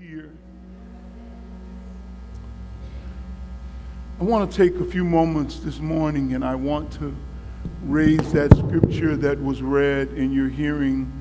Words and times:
here. 0.00 0.30
I 4.18 4.24
want 4.24 4.50
to 4.50 4.56
take 4.56 4.80
a 4.80 4.84
few 4.84 5.04
moments 5.04 5.60
this 5.60 5.78
morning 5.78 6.32
and 6.32 6.42
I 6.42 6.54
want 6.54 6.90
to 6.94 7.14
raise 7.84 8.32
that 8.32 8.56
scripture 8.56 9.14
that 9.16 9.38
was 9.42 9.60
read 9.60 10.08
in 10.12 10.32
your 10.32 10.48
hearing 10.48 11.12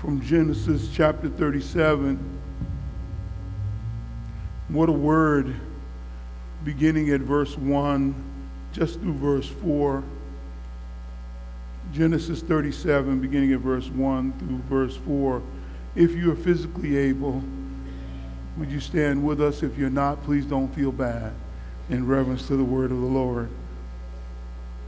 from 0.00 0.20
Genesis 0.20 0.88
chapter 0.92 1.28
37. 1.28 2.18
What 4.68 4.88
a 4.88 4.92
word, 4.92 5.52
beginning 6.62 7.10
at 7.10 7.22
verse 7.22 7.58
1, 7.58 8.14
just 8.72 9.00
through 9.00 9.14
verse 9.14 9.48
4. 9.48 10.04
Genesis 11.92 12.40
37, 12.40 13.20
beginning 13.20 13.52
at 13.52 13.58
verse 13.58 13.88
1 13.88 14.38
through 14.38 14.58
verse 14.68 14.96
4. 14.98 15.42
If 15.96 16.12
you 16.12 16.30
are 16.30 16.36
physically 16.36 16.96
able, 16.96 17.42
would 18.56 18.70
you 18.70 18.80
stand 18.80 19.24
with 19.24 19.40
us? 19.40 19.62
If 19.62 19.78
you're 19.78 19.90
not, 19.90 20.22
please 20.24 20.44
don't 20.44 20.74
feel 20.74 20.92
bad 20.92 21.32
in 21.88 22.06
reverence 22.06 22.46
to 22.48 22.56
the 22.56 22.64
word 22.64 22.90
of 22.90 23.00
the 23.00 23.06
Lord. 23.06 23.48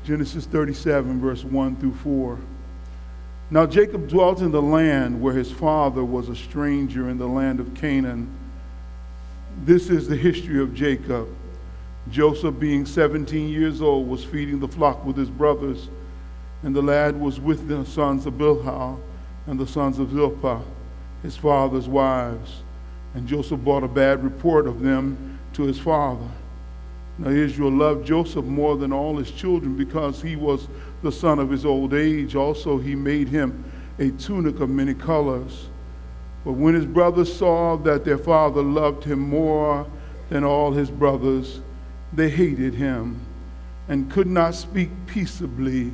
Genesis 0.04 0.46
37, 0.46 1.20
verse 1.20 1.44
1 1.44 1.76
through 1.76 1.94
4. 1.94 2.38
Now 3.50 3.66
Jacob 3.66 4.08
dwelt 4.08 4.40
in 4.40 4.50
the 4.50 4.62
land 4.62 5.20
where 5.20 5.34
his 5.34 5.52
father 5.52 6.04
was 6.04 6.28
a 6.28 6.36
stranger 6.36 7.08
in 7.08 7.18
the 7.18 7.26
land 7.26 7.60
of 7.60 7.74
Canaan. 7.74 8.28
This 9.64 9.90
is 9.90 10.08
the 10.08 10.16
history 10.16 10.60
of 10.60 10.74
Jacob. 10.74 11.28
Joseph, 12.10 12.58
being 12.58 12.84
17 12.84 13.48
years 13.48 13.80
old, 13.80 14.08
was 14.08 14.24
feeding 14.24 14.58
the 14.58 14.66
flock 14.66 15.04
with 15.04 15.16
his 15.16 15.30
brothers, 15.30 15.88
and 16.62 16.74
the 16.74 16.82
lad 16.82 17.20
was 17.20 17.38
with 17.38 17.68
the 17.68 17.84
sons 17.84 18.26
of 18.26 18.34
Bilhah 18.34 18.98
and 19.46 19.60
the 19.60 19.66
sons 19.66 19.98
of 19.98 20.10
Zilpah, 20.10 20.62
his 21.22 21.36
father's 21.36 21.88
wives. 21.88 22.62
And 23.14 23.26
Joseph 23.26 23.60
brought 23.60 23.82
a 23.82 23.88
bad 23.88 24.24
report 24.24 24.66
of 24.66 24.80
them 24.80 25.38
to 25.54 25.64
his 25.64 25.78
father. 25.78 26.28
Now 27.18 27.28
Israel 27.28 27.70
loved 27.70 28.06
Joseph 28.06 28.44
more 28.44 28.76
than 28.76 28.92
all 28.92 29.16
his 29.16 29.30
children 29.30 29.76
because 29.76 30.22
he 30.22 30.34
was 30.34 30.66
the 31.02 31.12
son 31.12 31.38
of 31.38 31.50
his 31.50 31.66
old 31.66 31.92
age. 31.92 32.34
Also, 32.34 32.78
he 32.78 32.94
made 32.94 33.28
him 33.28 33.64
a 33.98 34.10
tunic 34.12 34.60
of 34.60 34.70
many 34.70 34.94
colors. 34.94 35.68
But 36.44 36.52
when 36.52 36.74
his 36.74 36.86
brothers 36.86 37.34
saw 37.34 37.76
that 37.78 38.04
their 38.04 38.18
father 38.18 38.62
loved 38.62 39.04
him 39.04 39.20
more 39.20 39.86
than 40.30 40.42
all 40.42 40.72
his 40.72 40.90
brothers, 40.90 41.60
they 42.12 42.30
hated 42.30 42.74
him 42.74 43.20
and 43.88 44.10
could 44.10 44.26
not 44.26 44.54
speak 44.54 44.90
peaceably 45.06 45.92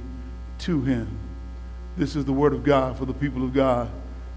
to 0.61 0.83
him. 0.83 1.09
This 1.97 2.15
is 2.15 2.25
the 2.25 2.33
word 2.33 2.53
of 2.53 2.63
God 2.63 2.97
for 2.97 3.05
the 3.05 3.13
people 3.13 3.45
of 3.45 3.53
God. 3.53 3.91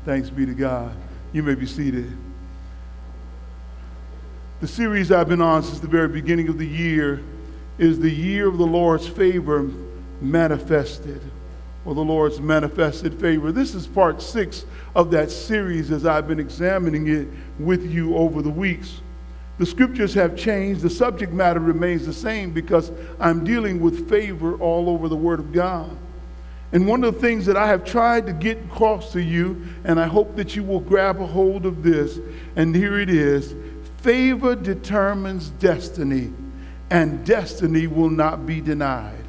Thanks 0.04 0.30
be 0.30 0.46
to 0.46 0.54
God. 0.54 0.96
You 1.32 1.44
may 1.44 1.54
be 1.56 1.68
seated. 1.68 2.12
The 4.62 4.68
series 4.68 5.12
I've 5.12 5.28
been 5.28 5.42
on 5.42 5.64
since 5.64 5.80
the 5.80 5.88
very 5.88 6.08
beginning 6.08 6.48
of 6.48 6.60
the 6.60 6.68
year 6.68 7.24
is 7.80 8.00
the 8.00 8.12
year 8.12 8.48
of 8.48 8.60
the 8.60 8.66
Lord's 8.68 9.08
favor 9.08 9.68
manifested, 10.22 11.20
or 11.84 11.96
the 11.96 12.04
Lord's 12.04 12.40
manifested 12.40 13.20
favor. 13.20 13.52
This 13.52 13.74
is 13.74 13.88
part 13.88 14.22
six 14.22 14.68
of 14.96 15.10
that 15.10 15.32
series 15.32 15.90
as 15.90 16.06
I've 16.06 16.28
been 16.28 16.40
examining 16.40 17.08
it 17.08 17.28
with 17.58 17.92
you 17.92 18.16
over 18.16 18.44
the 18.44 18.52
weeks. 18.52 19.02
The 19.58 19.66
scriptures 19.66 20.14
have 20.14 20.38
changed, 20.38 20.82
the 20.82 20.92
subject 20.92 21.34
matter 21.34 21.60
remains 21.60 22.06
the 22.06 22.14
same 22.14 22.52
because 22.52 22.92
I'm 23.20 23.44
dealing 23.44 23.82
with 23.82 24.08
favor 24.08 24.58
all 24.58 24.92
over 24.92 25.10
the 25.10 25.16
Word 25.16 25.40
of 25.40 25.52
God. 25.52 25.90
And 26.72 26.88
one 26.88 27.04
of 27.04 27.16
the 27.16 27.20
things 27.20 27.48
that 27.48 27.58
I 27.58 27.66
have 27.66 27.84
tried 27.84 28.28
to 28.28 28.34
get 28.34 28.60
across 28.66 29.12
to 29.14 29.24
you, 29.24 29.66
and 29.86 30.00
I 30.00 30.06
hope 30.06 30.36
that 30.36 30.56
you 30.56 30.64
will 30.64 30.80
grab 30.82 31.20
a 31.20 31.26
hold 31.26 31.66
of 31.66 31.82
this, 31.82 32.20
and 32.56 32.76
here 32.76 33.00
it 33.00 33.10
is 33.10 33.56
favor 34.02 34.56
determines 34.56 35.50
destiny, 35.52 36.32
and 36.90 37.26
destiny 37.26 37.88
will 37.88 38.10
not 38.10 38.46
be 38.46 38.60
denied. 38.60 39.24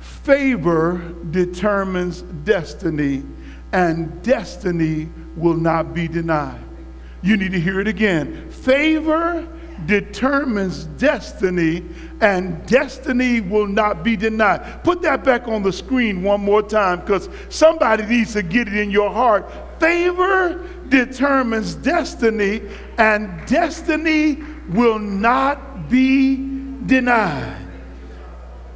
Favor 0.00 1.14
determines 1.30 2.22
destiny, 2.44 3.22
and 3.72 4.22
destiny 4.22 5.08
will 5.36 5.56
not 5.56 5.94
be 5.94 6.08
denied. 6.08 6.62
You 7.22 7.36
need 7.36 7.52
to 7.52 7.60
hear 7.60 7.80
it 7.80 7.88
again. 7.88 8.50
Favor 8.50 9.46
determines 9.86 10.84
destiny, 10.84 11.84
and 12.20 12.64
destiny 12.66 13.40
will 13.40 13.66
not 13.66 14.02
be 14.02 14.16
denied. 14.16 14.84
Put 14.84 15.02
that 15.02 15.24
back 15.24 15.48
on 15.48 15.62
the 15.62 15.72
screen 15.72 16.22
one 16.22 16.40
more 16.40 16.62
time 16.62 17.00
because 17.00 17.28
somebody 17.48 18.04
needs 18.06 18.32
to 18.32 18.42
get 18.42 18.68
it 18.68 18.76
in 18.76 18.90
your 18.90 19.10
heart. 19.10 19.50
Favor 19.80 20.68
determines 20.92 21.74
destiny, 21.74 22.60
and 22.98 23.46
destiny 23.46 24.38
will 24.68 24.98
not 24.98 25.88
be 25.88 26.36
denied. 26.86 27.66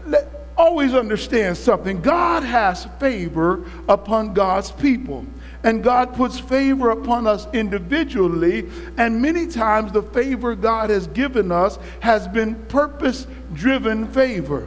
Let, 0.06 0.32
always 0.56 0.94
understand 0.94 1.54
something 1.56 2.00
God 2.00 2.42
has 2.42 2.86
favor 2.98 3.64
upon 3.88 4.32
God's 4.32 4.72
people. 4.72 5.26
And 5.62 5.84
God 5.84 6.14
puts 6.14 6.38
favor 6.38 6.90
upon 6.90 7.26
us 7.26 7.46
individually. 7.52 8.70
And 8.96 9.20
many 9.20 9.46
times, 9.46 9.92
the 9.92 10.02
favor 10.02 10.54
God 10.54 10.90
has 10.90 11.08
given 11.08 11.52
us 11.52 11.78
has 12.00 12.26
been 12.28 12.54
purpose 12.66 13.26
driven 13.52 14.06
favor. 14.08 14.66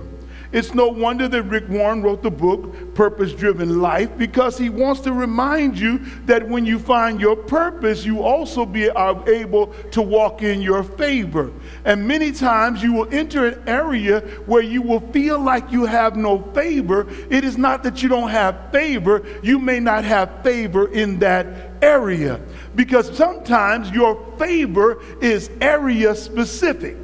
It's 0.52 0.74
no 0.74 0.88
wonder 0.88 1.28
that 1.28 1.44
Rick 1.44 1.70
Warren 1.70 2.02
wrote 2.02 2.24
the 2.24 2.32
book, 2.32 2.96
Purpose 2.96 3.34
Driven 3.34 3.82
Life, 3.82 4.18
because 4.18 4.58
he 4.58 4.70
wants 4.70 5.00
to 5.02 5.14
remind 5.14 5.78
you 5.78 6.00
that 6.26 6.48
when 6.48 6.66
you 6.66 6.80
find 6.80 7.22
your 7.22 7.36
purpose, 7.36 8.04
you 8.04 8.24
also 8.24 8.66
be 8.66 8.86
able 8.86 9.68
to 9.92 10.02
walk 10.02 10.42
in 10.42 10.60
your 10.60 10.84
favor. 10.84 11.52
And 11.86 12.08
many 12.08 12.32
times 12.32 12.82
you 12.82 12.94
will 12.94 13.14
enter 13.14 13.46
an 13.46 13.70
area 13.70 14.22
where 14.48 14.64
you 14.64 14.82
will 14.82 15.02
feel 15.12 15.40
like 15.40 15.72
you 15.72 15.86
have 15.86 16.16
no 16.16 16.42
favor. 16.54 17.06
It 17.30 17.44
is 17.44 17.56
not 17.56 17.84
that 17.84 18.02
you 18.02 18.10
don't 18.10 18.30
have 18.30 18.72
favor, 18.72 19.24
you 19.44 19.60
may 19.60 19.80
not 19.80 20.04
have 20.04 20.42
favor 20.42 20.92
in 20.92 21.20
that 21.20 21.74
area. 21.84 22.42
Because 22.76 23.16
sometimes 23.16 23.92
your 23.92 24.20
favor 24.40 25.00
is 25.22 25.52
area 25.62 26.16
specific. 26.16 26.98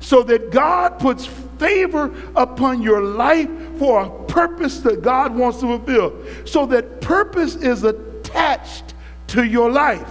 So 0.00 0.22
that 0.24 0.50
God 0.50 0.98
puts 0.98 1.28
favor 1.60 2.12
upon 2.34 2.82
your 2.82 3.02
life 3.02 3.48
for 3.78 4.02
a 4.02 4.24
purpose 4.24 4.80
that 4.80 5.02
God 5.02 5.36
wants 5.36 5.60
to 5.60 5.78
fulfill. 5.78 6.14
So 6.46 6.66
that 6.66 7.00
purpose 7.00 7.54
is 7.54 7.84
attached 7.84 8.94
to 9.28 9.44
your 9.44 9.70
life. 9.70 10.08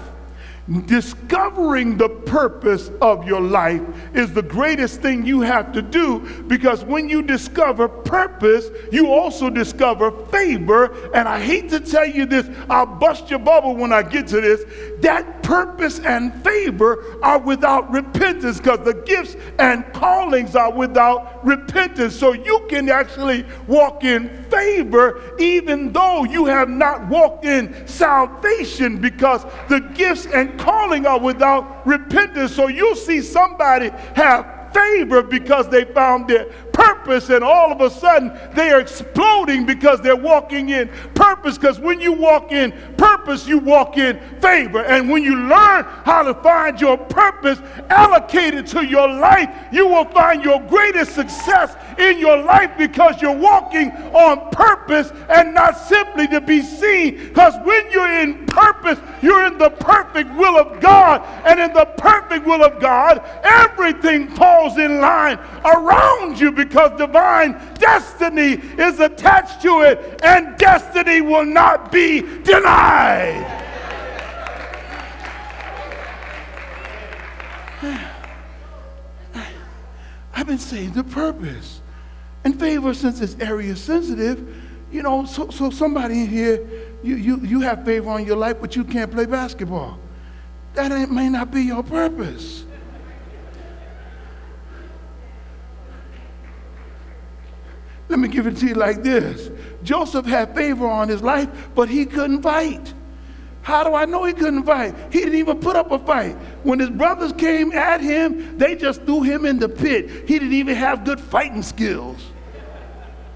Discovering 0.86 1.98
the 1.98 2.10
purpose 2.10 2.92
of 3.02 3.28
your 3.28 3.42
life 3.42 3.82
is 4.14 4.32
the 4.34 4.44
greatest 4.44 5.02
thing 5.02 5.26
you 5.26 5.42
have 5.42 5.72
to 5.74 5.82
do 5.82 6.20
because 6.48 6.84
when 6.84 7.10
you 7.10 7.24
discover 7.24 7.88
purpose, 7.88 8.70
you 8.92 9.08
also 9.08 9.50
discover 9.50 10.12
favor. 10.28 11.12
And 11.16 11.28
I 11.28 11.40
hate 11.40 11.70
to 11.72 11.80
tell 11.80 12.06
you 12.06 12.28
this, 12.28 12.48
I'll 12.70 12.86
bust 12.86 13.32
your 13.32 13.40
bubble 13.40 13.76
when 13.76 13.92
I 13.92 14.04
get 14.04 14.28
to 14.28 14.42
this. 14.42 14.64
That 15.00 15.39
purpose 15.50 15.98
and 16.02 16.32
favor 16.44 17.18
are 17.24 17.40
without 17.40 17.92
repentance 17.92 18.60
because 18.60 18.86
the 18.86 18.94
gifts 18.94 19.36
and 19.58 19.84
callings 19.94 20.56
are 20.56 20.72
without 20.72 21.44
repentance. 21.44 22.16
So 22.16 22.34
you 22.34 22.68
can 22.70 22.88
actually 22.88 23.44
walk 23.66 24.04
in 24.04 24.46
favor 24.52 25.20
even 25.40 25.92
though 25.92 26.24
you 26.24 26.46
have 26.46 26.70
not 26.70 27.08
walked 27.08 27.46
in 27.46 27.88
salvation 27.88 29.02
because 29.02 29.44
the 29.70 29.80
gifts 29.96 30.28
and 30.28 30.58
calling 30.60 31.08
are 31.08 31.20
without 31.20 31.88
repentance. 31.88 32.56
So 32.56 32.68
you'll 32.68 32.96
see 32.96 33.20
somebody 33.20 33.90
have 34.14 34.72
favor 34.72 35.24
because 35.24 35.68
they 35.70 35.84
found 35.84 36.28
their 36.28 36.46
purpose, 36.80 37.30
and 37.30 37.44
all 37.44 37.72
of 37.72 37.82
a 37.82 37.90
sudden 37.90 38.32
they 38.56 38.70
are 38.72 38.80
exploding 38.80 39.66
because 39.66 40.00
they're 40.02 40.16
walking 40.16 40.70
in 40.70 40.90
purpose. 41.14 41.58
Because 41.58 41.80
when 41.80 42.00
you 42.00 42.14
walk 42.14 42.52
in 42.52 42.72
purpose, 42.98 43.48
you 43.48 43.58
walk 43.58 43.98
in 43.98 44.20
favor. 44.40 44.84
And 44.84 45.10
when 45.10 45.24
you 45.24 45.36
learn 45.36 45.84
how 46.06 46.24
to 46.24 46.34
find 46.36 46.80
your 46.80 46.98
purpose 46.98 47.60
allocated 47.90 48.66
to 48.68 48.86
your 48.86 49.08
life, 49.08 49.50
you 49.72 49.88
will 49.88 50.06
find 50.06 50.44
your 50.44 50.62
greatest 50.62 51.16
success 51.16 51.76
in 51.98 52.18
your 52.20 52.38
life 52.38 52.72
because 52.78 53.22
you're 53.22 53.36
walking 53.36 53.92
on 54.14 54.50
purpose 54.52 55.12
and 55.30 55.54
not 55.54 55.78
simply 55.78 56.28
to 56.28 56.40
be 56.40 56.62
seen. 56.62 57.18
Because 57.28 57.54
when 57.66 57.92
you're 57.92 58.20
in 58.22 58.46
purpose, 58.46 59.00
you're 59.22 59.46
in 59.46 59.58
the 59.58 59.70
perfect 59.70 60.34
will 60.36 60.58
of 60.58 60.80
God. 60.80 61.22
And 61.46 61.60
in 61.60 61.74
the 61.74 61.86
perfect 61.98 62.46
will 62.46 62.64
of 62.64 62.80
God, 62.80 63.22
everything 63.44 64.30
falls 64.30 64.78
in 64.78 65.02
line 65.02 65.38
around 65.66 66.40
you 66.40 66.52
because 66.52 66.69
divine 66.70 67.54
destiny 67.76 68.54
is 68.54 69.00
attached 69.00 69.62
to 69.62 69.82
it, 69.82 70.20
and 70.24 70.58
destiny 70.58 71.22
will 71.22 71.46
not 71.46 71.92
be 71.92 72.22
denied. 72.44 73.66
I've 80.34 80.48
been 80.48 80.58
saying 80.58 80.92
the 80.94 81.04
purpose 81.04 81.82
and 82.44 82.60
favor 82.60 82.94
since 82.94 83.22
it's 83.22 83.36
area 83.42 83.76
sensitive. 83.76 84.56
You 84.92 85.04
know, 85.04 85.26
so, 85.26 85.50
so 85.50 85.70
somebody 85.70 86.22
in 86.22 86.28
here, 86.28 86.68
you, 87.04 87.16
you, 87.16 87.38
you 87.42 87.60
have 87.62 87.86
favor 87.86 88.10
on 88.10 88.26
your 88.26 88.38
life, 88.38 88.58
but 88.60 88.76
you 88.76 88.84
can't 88.84 89.12
play 89.12 89.26
basketball. 89.26 90.00
that 90.74 91.12
may 91.12 91.30
not 91.30 91.52
be 91.52 91.62
your 91.64 91.84
purpose. 91.84 92.66
Let 98.10 98.20
me 98.20 98.28
give 98.28 98.48
it 98.48 98.58
to 98.58 98.68
you 98.68 98.74
like 98.74 99.04
this 99.04 99.50
Joseph 99.84 100.26
had 100.26 100.56
favor 100.56 100.88
on 100.88 101.08
his 101.08 101.22
life, 101.22 101.50
but 101.76 101.88
he 101.88 102.06
couldn't 102.06 102.42
fight. 102.42 102.94
How 103.62 103.84
do 103.84 103.94
I 103.94 104.06
know 104.06 104.24
he 104.24 104.34
couldn't 104.34 104.64
fight? 104.64 104.96
He 105.12 105.20
didn't 105.20 105.36
even 105.36 105.60
put 105.60 105.76
up 105.76 105.92
a 105.92 106.00
fight. 106.00 106.36
When 106.64 106.80
his 106.80 106.90
brothers 106.90 107.34
came 107.34 107.72
at 107.72 108.02
him, 108.02 108.58
they 108.58 108.76
just 108.76 109.04
threw 109.04 109.22
him 109.22 109.46
in 109.46 109.60
the 109.60 109.70
pit. 109.70 110.28
He 110.28 110.40
didn't 110.40 110.54
even 110.54 110.76
have 110.76 111.06
good 111.06 111.20
fighting 111.20 111.62
skills. 111.62 112.32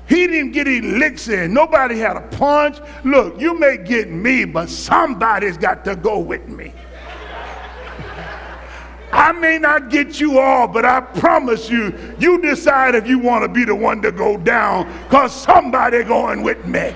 He 0.08 0.28
didn't 0.28 0.52
get 0.52 0.68
any 0.68 0.82
licks 0.82 1.28
in. 1.28 1.54
Nobody 1.54 1.98
had 1.98 2.18
a 2.18 2.22
punch. 2.22 2.80
Look, 3.04 3.40
you 3.40 3.58
may 3.58 3.78
get 3.78 4.10
me, 4.10 4.46
but 4.46 4.70
somebody's 4.70 5.58
got 5.58 5.86
to 5.86 5.96
go 5.96 6.20
with 6.20 6.48
me. 6.48 6.74
I 9.14 9.32
may 9.32 9.60
not 9.60 9.92
get 9.92 10.20
you 10.20 10.40
all, 10.40 10.68
but 10.68 10.86
I 10.86 11.00
promise 11.00 11.70
you, 11.70 11.94
you 12.18 12.42
decide 12.42 12.96
if 12.96 13.08
you 13.08 13.20
want 13.20 13.44
to 13.44 13.48
be 13.48 13.64
the 13.64 13.76
one 13.76 14.02
to 14.02 14.12
go 14.12 14.38
down, 14.38 14.92
because 15.04 15.32
somebody 15.32 16.04
going 16.04 16.42
with 16.42 16.66
me. 16.66 16.96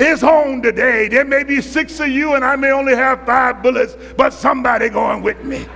It's 0.00 0.20
home 0.20 0.60
today. 0.60 1.06
There 1.06 1.24
may 1.24 1.44
be 1.44 1.60
six 1.60 2.00
of 2.00 2.08
you, 2.08 2.34
and 2.34 2.44
I 2.44 2.56
may 2.56 2.72
only 2.72 2.96
have 2.96 3.24
five 3.24 3.62
bullets, 3.62 3.94
but 4.16 4.32
somebody 4.32 4.88
going 4.88 5.22
with 5.22 5.40
me. 5.44 5.66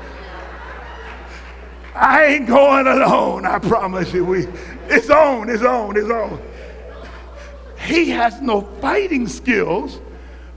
I 1.95 2.25
ain't 2.25 2.49
going 2.49 2.89
alone, 2.89 3.47
I 3.47 3.61
promise 3.61 4.13
you. 4.13 4.25
We, 4.25 4.49
it's 4.89 5.09
on, 5.09 5.51
it's 5.51 5.63
on, 5.63 5.97
it's 5.97 6.11
on. 6.11 6.43
He 7.79 8.11
has 8.11 8.41
no 8.41 8.63
fighting 8.81 9.29
skills 9.29 10.01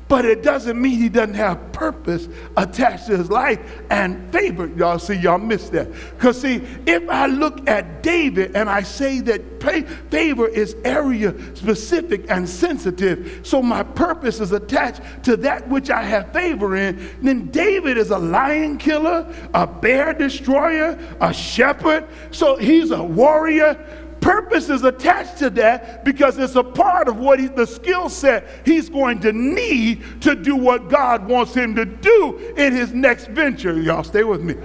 but 0.07 0.25
it 0.25 0.42
doesn't 0.42 0.81
mean 0.81 1.00
he 1.00 1.09
doesn't 1.09 1.36
have 1.36 1.71
purpose 1.71 2.30
attached 2.56 3.07
to 3.07 3.18
his 3.18 3.30
life 3.30 3.59
and 3.89 4.31
favor. 4.31 4.68
Y'all 4.68 5.00
see, 5.00 5.15
y'all 5.15 5.38
missed 5.38 5.71
that. 5.74 5.92
Because, 5.92 6.42
see, 6.42 6.62
if 6.86 7.07
I 7.09 7.27
look 7.27 7.68
at 7.69 8.04
David 8.04 8.56
and 8.56 8.69
I 8.69 8.83
say 8.83 9.19
that 9.21 9.62
favor 10.09 10.48
is 10.48 10.75
area 10.86 11.33
specific 11.56 12.25
and 12.30 12.48
sensitive, 12.48 13.42
so 13.44 13.62
my 13.62 13.83
purpose 13.83 14.39
is 14.39 14.54
attached 14.54 15.01
to 15.24 15.36
that 15.38 15.68
which 15.68 15.89
I 15.89 16.04
have 16.04 16.31
favor 16.31 16.75
in, 16.75 17.09
then 17.21 17.48
David 17.48 17.98
is 17.98 18.12
a 18.12 18.18
lion 18.18 18.77
killer, 18.77 19.33
a 19.54 19.68
bear 19.68 20.13
destroyer, 20.13 20.98
a 21.19 21.33
shepherd. 21.33 22.07
So 22.31 22.56
he's 22.56 22.92
a 22.92 23.04
warrior 23.04 24.06
purpose 24.27 24.68
is 24.68 24.83
attached 24.83 25.38
to 25.38 25.50
that 25.50 26.03
because 26.03 26.38
it's 26.38 26.56
a 26.56 26.63
part 26.63 27.07
of 27.07 27.18
what 27.18 27.39
he, 27.39 27.47
the 27.47 27.65
skill 27.65 28.09
set 28.09 28.45
he's 28.65 28.89
going 28.89 29.21
to 29.21 29.31
need 29.31 30.03
to 30.19 30.35
do 30.35 30.53
what 30.53 30.89
God 30.89 31.29
wants 31.29 31.53
him 31.53 31.74
to 31.75 31.85
do 31.85 32.38
in 32.57 32.74
his 32.74 32.91
next 32.91 33.27
venture. 33.29 33.79
Y'all 33.79 34.03
stay 34.03 34.25
with 34.25 34.41
me. 34.41 34.56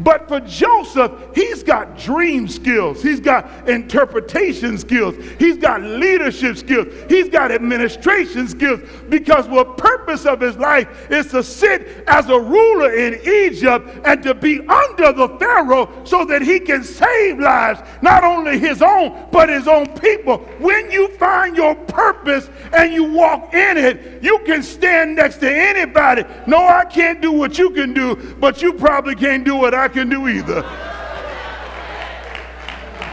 But 0.00 0.26
for 0.28 0.40
Joseph, 0.40 1.12
he's 1.34 1.62
got 1.62 1.98
dream 1.98 2.48
skills, 2.48 3.02
he's 3.02 3.20
got 3.20 3.68
interpretation 3.68 4.78
skills, 4.78 5.14
he's 5.38 5.58
got 5.58 5.82
leadership 5.82 6.56
skills, 6.56 6.86
he's 7.08 7.28
got 7.28 7.52
administration 7.52 8.48
skills 8.48 8.80
because 9.08 9.46
the 9.48 9.64
purpose 9.64 10.24
of 10.24 10.40
his 10.40 10.56
life 10.56 11.10
is 11.10 11.26
to 11.28 11.42
sit 11.42 12.04
as 12.06 12.28
a 12.28 12.40
ruler 12.40 12.94
in 12.94 13.20
Egypt 13.24 13.88
and 14.04 14.22
to 14.22 14.34
be 14.34 14.60
under 14.66 15.12
the 15.12 15.28
Pharaoh 15.38 15.90
so 16.04 16.24
that 16.24 16.42
he 16.42 16.58
can 16.58 16.82
save 16.82 17.38
lives, 17.38 17.80
not 18.00 18.24
only 18.24 18.58
his 18.58 18.80
own, 18.80 19.28
but 19.30 19.48
his 19.48 19.68
own 19.68 19.86
people. 19.98 20.38
When 20.58 20.90
you 20.90 21.08
find 21.18 21.56
your 21.56 21.74
purpose 21.74 22.48
and 22.72 22.92
you 22.92 23.04
walk 23.04 23.52
in 23.52 23.76
it, 23.76 24.22
you 24.22 24.38
can 24.46 24.62
stand 24.62 25.16
next 25.16 25.36
to 25.38 25.54
anybody. 25.54 26.24
No, 26.46 26.58
I 26.58 26.84
can't 26.86 27.20
do 27.20 27.32
what 27.32 27.58
you 27.58 27.70
can 27.70 27.92
do, 27.92 28.34
but 28.40 28.62
you 28.62 28.72
probably 28.72 29.14
can't 29.14 29.44
do 29.44 29.56
what 29.56 29.74
I 29.74 29.81
I 29.82 29.88
can 29.88 30.08
do 30.08 30.28
either. 30.28 30.62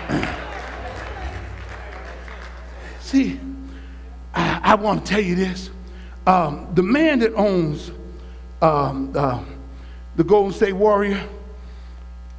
See, 2.99 3.39
I, 4.35 4.59
I 4.63 4.75
want 4.75 5.03
to 5.03 5.11
tell 5.11 5.19
you 5.19 5.33
this. 5.33 5.71
Um, 6.27 6.67
the 6.75 6.83
man 6.83 7.17
that 7.19 7.33
owns 7.33 7.89
um, 8.61 9.11
uh, 9.15 9.43
the 10.15 10.23
Golden 10.23 10.53
State 10.53 10.73
Warrior 10.73 11.27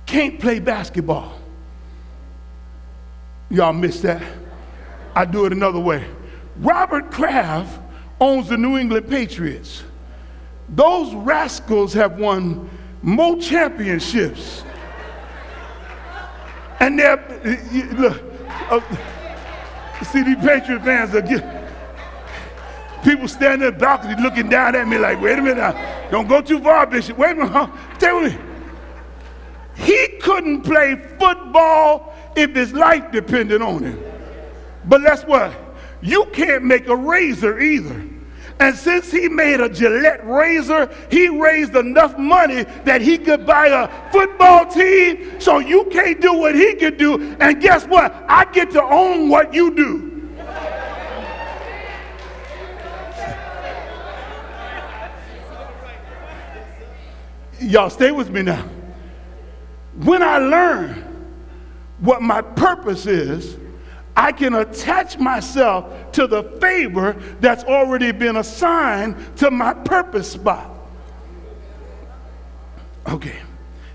can't 0.07 0.39
play 0.39 0.61
basketball. 0.61 1.37
Y'all 3.51 3.73
missed 3.73 4.03
that? 4.03 4.23
I 5.13 5.25
do 5.25 5.45
it 5.47 5.53
another 5.53 5.81
way. 5.81 6.07
Robert 6.59 7.11
Kraft 7.11 7.81
owns 8.21 8.49
the 8.49 8.57
New 8.57 8.79
England 8.79 9.09
Patriots. 9.09 9.83
Those 10.69 11.13
rascals 11.17 11.93
have 11.95 12.17
won 12.17 12.71
more 13.03 13.37
championships. 13.39 14.63
And 16.81 16.99
they're, 16.99 17.17
look, 17.93 18.23
uh, 18.49 18.81
see, 20.05 20.23
these 20.23 20.37
Patriot 20.37 20.81
fans 20.83 21.15
are 21.15 21.23
people 23.03 23.29
standing 23.29 23.69
in 23.69 23.75
the 23.75 23.79
balcony 23.79 24.21
looking 24.21 24.49
down 24.49 24.75
at 24.75 24.89
me 24.89 24.99
like, 24.99 25.21
wait 25.21 25.39
a 25.39 25.43
minute, 25.43 25.59
now, 25.59 26.09
don't 26.11 26.29
go 26.29 26.41
too 26.41 26.61
far, 26.61 26.87
Bishop. 26.87 27.19
Wait 27.19 27.33
a 27.33 27.35
minute, 27.35 27.53
huh? 27.53 27.69
Tell 27.99 28.21
me. 28.21 28.37
He 29.77 30.09
couldn't 30.21 30.63
play 30.63 30.97
football 31.19 32.15
if 32.37 32.55
his 32.55 32.73
life 32.73 33.11
depended 33.13 33.63
on 33.63 33.83
him. 33.83 34.03
But 34.85 35.03
that's 35.03 35.25
what? 35.25 35.53
You 36.03 36.27
can't 36.33 36.65
make 36.65 36.89
a 36.89 36.97
razor 36.97 37.61
either. 37.61 38.10
And 38.61 38.77
since 38.77 39.11
he 39.11 39.27
made 39.27 39.59
a 39.61 39.71
Gillette 39.71 40.25
razor, 40.27 40.91
he 41.11 41.29
raised 41.29 41.75
enough 41.75 42.19
money 42.19 42.65
that 42.85 43.01
he 43.01 43.17
could 43.17 43.47
buy 43.47 43.69
a 43.69 44.13
football 44.13 44.67
team. 44.67 45.41
So 45.41 45.61
you 45.61 45.87
can't 45.87 46.21
do 46.21 46.35
what 46.35 46.55
he 46.55 46.75
could 46.75 46.99
do. 46.99 47.35
And 47.41 47.59
guess 47.61 47.87
what? 47.87 48.15
I 48.29 48.45
get 48.53 48.71
to 48.73 48.83
own 48.83 49.31
what 49.31 49.55
you 49.55 49.75
do. 49.75 50.07
Y'all 57.61 57.91
stay 57.91 58.11
with 58.11 58.31
me 58.31 58.43
now. 58.43 58.69
When 60.05 60.23
I 60.23 60.37
learn 60.37 61.27
what 62.01 62.21
my 62.21 62.43
purpose 62.43 63.07
is, 63.07 63.57
I 64.17 64.33
can 64.33 64.55
attach 64.55 65.19
myself 65.19 66.13
to 66.13 66.27
the 66.27 66.43
favor 66.61 67.17
that's 67.41 67.65
already 67.65 68.13
been 68.13 68.37
assigned 68.37 69.17
to 69.39 69.51
my 69.51 69.73
purpose 69.73 70.33
spot. 70.33 70.71
Okay, 73.09 73.39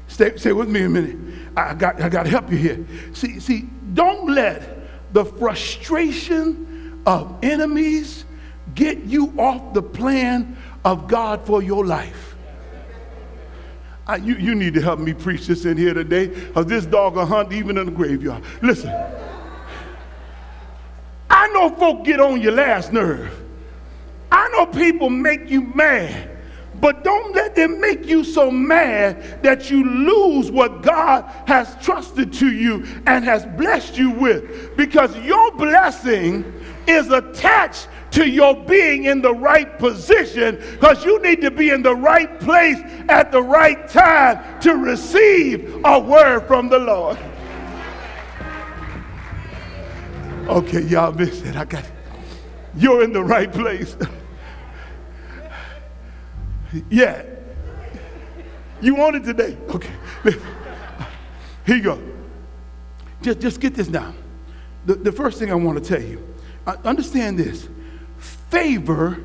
stay, 0.07 0.35
stay 0.37 0.51
with 0.51 0.69
me 0.69 0.83
a 0.83 0.89
minute. 0.89 1.17
I 1.55 1.73
got, 1.73 2.01
I 2.01 2.09
got 2.09 2.23
to 2.23 2.29
help 2.29 2.49
you 2.51 2.57
here. 2.57 2.85
See, 3.13 3.39
see, 3.39 3.69
don't 3.93 4.29
let 4.29 5.13
the 5.13 5.25
frustration 5.25 7.01
of 7.05 7.37
enemies 7.43 8.25
get 8.73 9.03
you 9.03 9.33
off 9.37 9.73
the 9.73 9.83
plan 9.83 10.57
of 10.83 11.07
God 11.07 11.45
for 11.45 11.61
your 11.61 11.85
life. 11.85 12.35
I, 14.07 14.17
you, 14.17 14.35
you 14.35 14.55
need 14.55 14.73
to 14.73 14.81
help 14.81 14.99
me 14.99 15.13
preach 15.13 15.47
this 15.47 15.65
in 15.65 15.77
here 15.77 15.93
today, 15.93 16.27
because 16.27 16.65
this 16.65 16.85
dog 16.85 17.15
will 17.15 17.25
hunt 17.25 17.53
even 17.53 17.77
in 17.77 17.85
the 17.85 17.91
graveyard. 17.91 18.43
Listen. 18.61 18.93
I 21.29 21.47
know 21.49 21.69
folk 21.69 22.05
get 22.05 22.19
on 22.19 22.41
your 22.41 22.53
last 22.53 22.93
nerve. 22.93 23.31
I 24.31 24.49
know 24.49 24.65
people 24.65 25.09
make 25.09 25.49
you 25.49 25.61
mad. 25.61 26.31
But 26.81 27.03
don't 27.03 27.33
let 27.33 27.55
them 27.55 27.79
make 27.79 28.05
you 28.05 28.23
so 28.23 28.51
mad 28.51 29.41
that 29.43 29.71
you 29.71 29.83
lose 29.83 30.51
what 30.51 30.81
God 30.81 31.23
has 31.47 31.75
trusted 31.81 32.33
to 32.33 32.51
you 32.51 32.85
and 33.07 33.23
has 33.23 33.45
blessed 33.57 33.97
you 33.97 34.11
with. 34.11 34.75
Because 34.75 35.15
your 35.19 35.51
blessing 35.53 36.43
is 36.85 37.09
attached 37.11 37.87
to 38.11 38.29
your 38.29 38.55
being 38.55 39.05
in 39.05 39.21
the 39.21 39.33
right 39.33 39.77
position 39.79 40.55
because 40.71 41.03
you 41.03 41.21
need 41.21 41.41
to 41.41 41.51
be 41.51 41.69
in 41.69 41.81
the 41.81 41.95
right 41.95 42.39
place 42.39 42.79
at 43.09 43.31
the 43.31 43.41
right 43.41 43.87
time 43.89 44.59
to 44.61 44.75
receive 44.75 45.81
a 45.83 45.99
word 45.99 46.41
from 46.41 46.69
the 46.69 46.79
Lord. 46.79 47.17
Okay, 50.47 50.81
y'all 50.81 51.11
missed 51.11 51.45
it. 51.45 51.55
I 51.55 51.65
got 51.65 51.83
it. 51.83 51.91
You're 52.77 53.03
in 53.03 53.13
the 53.13 53.23
right 53.23 53.51
place. 53.51 53.95
yeah. 56.89 57.23
You 58.81 58.95
want 58.95 59.15
it 59.15 59.23
today? 59.23 59.57
Okay. 59.69 59.91
Here 61.65 61.75
you 61.77 61.81
go. 61.81 62.01
Just, 63.21 63.39
just 63.39 63.59
get 63.59 63.73
this 63.73 63.87
down. 63.87 64.15
The, 64.85 64.95
the 64.95 65.11
first 65.11 65.39
thing 65.39 65.51
I 65.51 65.55
want 65.55 65.83
to 65.83 65.89
tell 65.89 66.03
you 66.03 66.35
uh, 66.67 66.75
understand 66.83 67.39
this 67.39 67.67
favor 68.19 69.23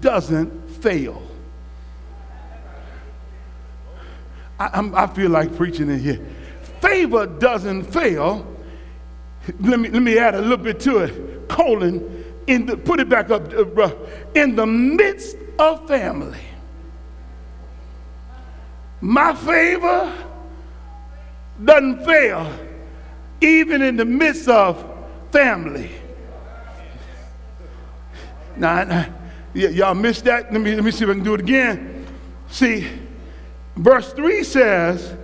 doesn't 0.00 0.70
fail. 0.70 1.22
I, 4.58 4.70
I'm, 4.72 4.94
I 4.94 5.06
feel 5.06 5.30
like 5.30 5.54
preaching 5.54 5.90
in 5.90 5.98
here. 5.98 6.24
Favor 6.80 7.26
doesn't 7.26 7.84
fail 7.84 8.46
let 9.60 9.80
me, 9.80 9.88
let 9.88 10.02
me 10.02 10.18
add 10.18 10.34
a 10.34 10.40
little 10.40 10.56
bit 10.56 10.78
to 10.80 10.98
it. 10.98 11.48
Colon, 11.48 12.24
in 12.46 12.66
the, 12.66 12.76
put 12.76 13.00
it 13.00 13.08
back 13.08 13.30
up, 13.30 13.52
uh, 13.52 13.90
in 14.34 14.54
the 14.54 14.66
midst 14.66 15.36
of 15.58 15.86
family. 15.88 16.38
My 19.00 19.34
favor 19.34 20.12
doesn't 21.62 22.04
fail, 22.04 22.52
even 23.40 23.82
in 23.82 23.96
the 23.96 24.04
midst 24.04 24.48
of 24.48 24.84
family. 25.32 25.90
Now, 28.56 29.08
y'all 29.54 29.94
missed 29.94 30.24
that. 30.24 30.52
Let 30.52 30.60
me, 30.60 30.74
let 30.74 30.84
me 30.84 30.90
see 30.92 31.04
if 31.04 31.10
I 31.10 31.14
can 31.14 31.24
do 31.24 31.34
it 31.34 31.40
again. 31.40 32.06
See, 32.48 32.86
verse 33.76 34.12
3 34.12 34.44
says, 34.44 35.16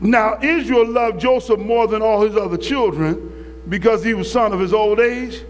Now 0.00 0.38
Israel 0.42 0.86
loved 0.86 1.20
Joseph 1.20 1.60
more 1.60 1.86
than 1.86 2.02
all 2.02 2.22
his 2.22 2.36
other 2.36 2.58
children 2.58 3.37
because 3.68 4.02
he 4.04 4.14
was 4.14 4.30
son 4.30 4.52
of 4.52 4.60
his 4.60 4.72
old 4.72 5.00
age. 5.00 5.42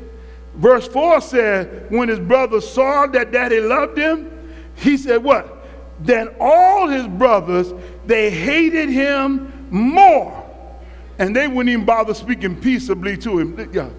Verse 0.55 0.89
4 0.89 1.21
said, 1.21 1.91
When 1.91 2.09
his 2.09 2.19
brothers 2.19 2.69
saw 2.69 3.07
that 3.07 3.31
daddy 3.31 3.61
loved 3.61 3.97
him, 3.97 4.31
he 4.75 4.97
said, 4.97 5.23
What? 5.23 5.55
Then 6.01 6.29
all 6.41 6.89
his 6.89 7.07
brothers, 7.07 7.73
they 8.07 8.31
hated 8.31 8.89
him 8.89 9.69
more. 9.71 10.45
And 11.19 11.35
they 11.35 11.49
wouldn't 11.49 11.69
even 11.69 11.85
bother 11.85 12.15
speaking 12.15 12.61
peaceably 12.61 13.17
to 13.19 13.39
him. 13.39 13.71
Yeah. 13.73 13.91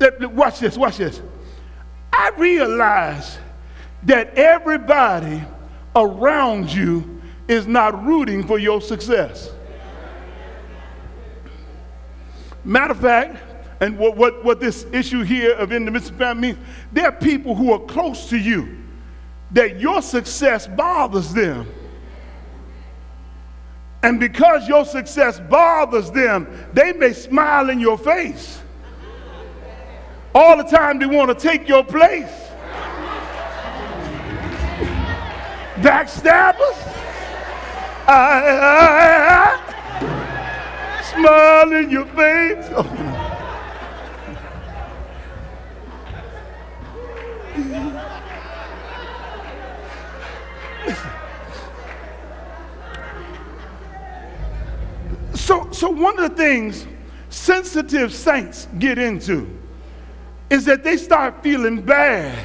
Watch 0.26 0.58
this, 0.58 0.76
watch 0.76 0.98
this. 0.98 1.22
I 2.12 2.30
realize 2.36 3.38
that 4.04 4.36
everybody 4.36 5.42
around 5.94 6.72
you 6.72 7.22
is 7.48 7.66
not 7.66 8.04
rooting 8.04 8.46
for 8.46 8.58
your 8.58 8.80
success. 8.80 9.50
Matter 12.64 12.92
of 12.92 13.00
fact, 13.00 13.36
and 13.80 13.98
what, 13.98 14.16
what, 14.16 14.44
what 14.44 14.60
this 14.60 14.86
issue 14.92 15.22
here 15.22 15.52
of 15.54 15.72
in 15.72 15.84
the 15.84 15.90
midst 15.90 16.10
of 16.10 16.16
family 16.16 16.52
means, 16.52 16.58
there 16.92 17.06
are 17.06 17.12
people 17.12 17.54
who 17.54 17.72
are 17.72 17.80
close 17.80 18.28
to 18.30 18.38
you 18.38 18.78
that 19.50 19.78
your 19.78 20.00
success 20.00 20.66
bothers 20.66 21.32
them. 21.32 21.66
And 24.02 24.20
because 24.20 24.68
your 24.68 24.84
success 24.84 25.40
bothers 25.40 26.10
them, 26.10 26.46
they 26.72 26.92
may 26.92 27.12
smile 27.12 27.70
in 27.70 27.80
your 27.80 27.96
face. 27.96 28.60
All 30.34 30.56
the 30.56 30.64
time 30.64 30.98
they 30.98 31.06
want 31.06 31.28
to 31.30 31.34
take 31.34 31.68
your 31.68 31.84
place. 31.84 32.30
Backstabbers. 35.76 36.90
I, 38.06 38.12
I, 38.12 39.70
I, 39.70 39.73
smile 41.14 41.72
in 41.72 41.90
your 41.90 42.06
face. 42.06 42.66
Oh, 42.76 43.30
So, 55.34 55.70
so 55.72 55.90
one 55.90 56.18
of 56.18 56.30
the 56.30 56.36
things 56.36 56.86
sensitive 57.28 58.14
saints 58.14 58.66
get 58.78 58.98
into 58.98 59.46
is 60.48 60.64
that 60.64 60.82
they 60.82 60.96
start 60.96 61.42
feeling 61.42 61.82
bad 61.82 62.38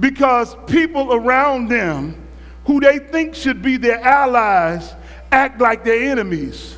because 0.00 0.56
people 0.66 1.12
around 1.12 1.68
them 1.68 2.26
who 2.64 2.80
they 2.80 3.00
think 3.00 3.34
should 3.34 3.60
be 3.60 3.76
their 3.76 4.00
allies 4.00 4.94
act 5.30 5.60
like 5.60 5.84
their 5.84 6.10
enemies. 6.10 6.76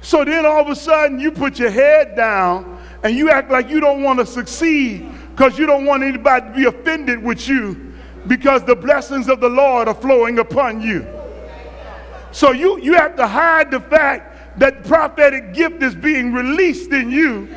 So 0.00 0.24
then 0.24 0.46
all 0.46 0.60
of 0.60 0.68
a 0.68 0.76
sudden 0.76 1.18
you 1.18 1.32
put 1.32 1.58
your 1.58 1.70
head 1.70 2.16
down 2.16 2.82
and 3.02 3.16
you 3.16 3.30
act 3.30 3.50
like 3.50 3.68
you 3.68 3.80
don't 3.80 4.02
want 4.02 4.18
to 4.18 4.26
succeed 4.26 5.10
because 5.30 5.58
you 5.58 5.66
don't 5.66 5.84
want 5.84 6.02
anybody 6.02 6.46
to 6.46 6.52
be 6.54 6.64
offended 6.64 7.22
with 7.22 7.48
you 7.48 7.92
because 8.26 8.62
the 8.64 8.76
blessings 8.76 9.28
of 9.28 9.40
the 9.40 9.48
Lord 9.48 9.88
are 9.88 9.94
flowing 9.94 10.38
upon 10.38 10.80
you. 10.80 11.06
So 12.32 12.52
you, 12.52 12.80
you 12.80 12.94
have 12.94 13.16
to 13.16 13.26
hide 13.26 13.70
the 13.70 13.80
fact 13.80 14.60
that 14.60 14.84
prophetic 14.84 15.54
gift 15.54 15.82
is 15.82 15.94
being 15.94 16.32
released 16.32 16.90
in 16.92 17.10
you 17.10 17.48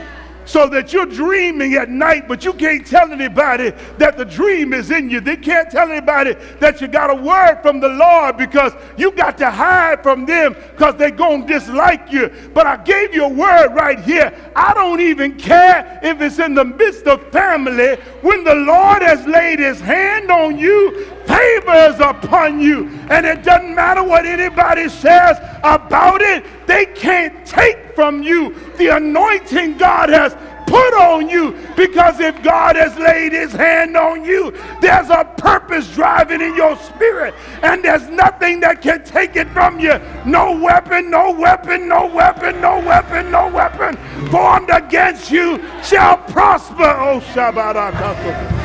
so 0.51 0.67
that 0.67 0.91
you're 0.91 1.05
dreaming 1.05 1.75
at 1.75 1.89
night, 1.89 2.27
but 2.27 2.43
you 2.43 2.51
can't 2.51 2.85
tell 2.85 3.09
anybody 3.09 3.69
that 3.97 4.17
the 4.17 4.25
dream 4.25 4.73
is 4.73 4.91
in 4.91 5.09
you. 5.09 5.21
They 5.21 5.37
can't 5.37 5.71
tell 5.71 5.89
anybody 5.89 6.33
that 6.59 6.81
you 6.81 6.89
got 6.89 7.09
a 7.09 7.15
word 7.15 7.61
from 7.61 7.79
the 7.79 7.87
Lord 7.87 8.35
because 8.35 8.73
you 8.97 9.11
got 9.11 9.37
to 9.37 9.49
hide 9.49 10.03
from 10.03 10.25
them 10.25 10.53
because 10.53 10.95
they're 10.95 11.09
going 11.09 11.47
to 11.47 11.53
dislike 11.53 12.11
you. 12.11 12.29
But 12.53 12.67
I 12.67 12.75
gave 12.83 13.15
you 13.15 13.25
a 13.25 13.29
word 13.29 13.69
right 13.69 13.99
here. 14.01 14.51
I 14.53 14.73
don't 14.73 14.99
even 14.99 15.37
care 15.37 16.01
if 16.03 16.19
it's 16.19 16.39
in 16.39 16.53
the 16.53 16.65
midst 16.65 17.07
of 17.07 17.31
family. 17.31 17.95
When 18.21 18.43
the 18.43 18.55
Lord 18.55 19.03
has 19.03 19.25
laid 19.25 19.59
his 19.59 19.79
hand 19.79 20.29
on 20.29 20.59
you, 20.59 21.07
favor 21.31 21.75
is 21.93 21.99
upon 21.99 22.59
you. 22.59 22.89
And 23.09 23.25
it 23.25 23.43
doesn't 23.43 23.73
matter 23.73 24.03
what 24.03 24.25
anybody 24.25 24.89
says 24.89 25.37
about 25.63 26.21
it, 26.21 26.43
they 26.67 26.85
can't 26.87 27.45
take 27.45 27.95
from 27.95 28.23
you 28.23 28.55
the 28.77 28.87
anointing 28.87 29.77
God 29.77 30.09
has 30.09 30.33
put 30.71 30.93
on 30.93 31.29
you 31.29 31.51
because 31.75 32.19
if 32.21 32.41
God 32.43 32.77
has 32.77 32.97
laid 32.97 33.33
his 33.33 33.51
hand 33.51 33.97
on 33.97 34.23
you, 34.23 34.51
there's 34.79 35.09
a 35.09 35.25
purpose 35.37 35.93
driving 35.93 36.39
in 36.39 36.55
your 36.55 36.77
spirit, 36.77 37.33
and 37.61 37.83
there's 37.83 38.07
nothing 38.07 38.61
that 38.61 38.81
can 38.81 39.03
take 39.03 39.35
it 39.35 39.49
from 39.49 39.79
you. 39.79 39.99
No 40.25 40.57
weapon, 40.57 41.11
no 41.11 41.31
weapon, 41.33 41.89
no 41.89 42.05
weapon, 42.05 42.61
no 42.61 42.79
weapon, 42.79 43.29
no 43.31 43.49
weapon 43.49 43.97
formed 44.29 44.69
against 44.69 45.29
you 45.29 45.61
shall 45.83 46.17
prosper. 46.17 46.83
Oh, 46.83 47.19
Shabbat. 47.33 48.60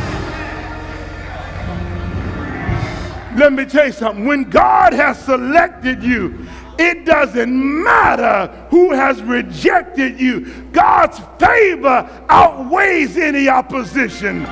Let 3.37 3.53
me 3.53 3.67
tell 3.67 3.87
you 3.87 3.93
something. 3.93 4.25
When 4.25 4.45
God 4.45 4.95
has 4.95 5.23
selected 5.23 6.03
you, 6.03 6.47
it 6.79 7.05
doesn't 7.05 7.83
matter 7.83 8.53
who 8.71 8.93
has 8.93 9.21
rejected 9.23 10.19
you. 10.19 10.53
God's 10.73 11.21
favor 11.39 12.09
outweighs 12.31 13.19
any 13.19 13.49
opposition. 13.49 14.45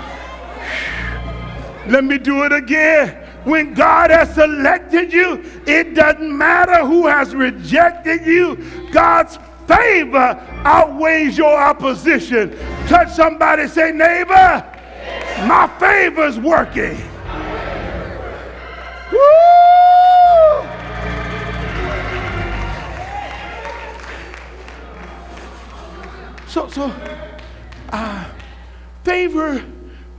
Let 1.87 2.05
me 2.05 2.19
do 2.19 2.45
it 2.45 2.53
again. 2.53 3.21
When 3.45 3.75
God 3.75 4.11
has 4.11 4.35
selected 4.35 5.13
you, 5.13 5.43
it 5.67 5.95
doesn't 5.95 6.37
matter 6.37 6.85
who 6.87 7.07
has 7.07 7.35
rejected 7.35 8.27
you. 8.27 8.91
God's 8.91 9.39
favor 9.67 10.39
outweighs 10.65 11.39
your 11.39 11.55
opposition. 11.59 12.57
Touch 12.87 13.13
somebody, 13.13 13.67
say, 13.67 13.93
neighbor, 13.93 14.65
my 15.47 15.71
favor's 15.79 16.39
working. 16.39 16.97
So, 26.47 26.69
so 26.69 26.93
uh, 27.91 28.31
favor 29.03 29.65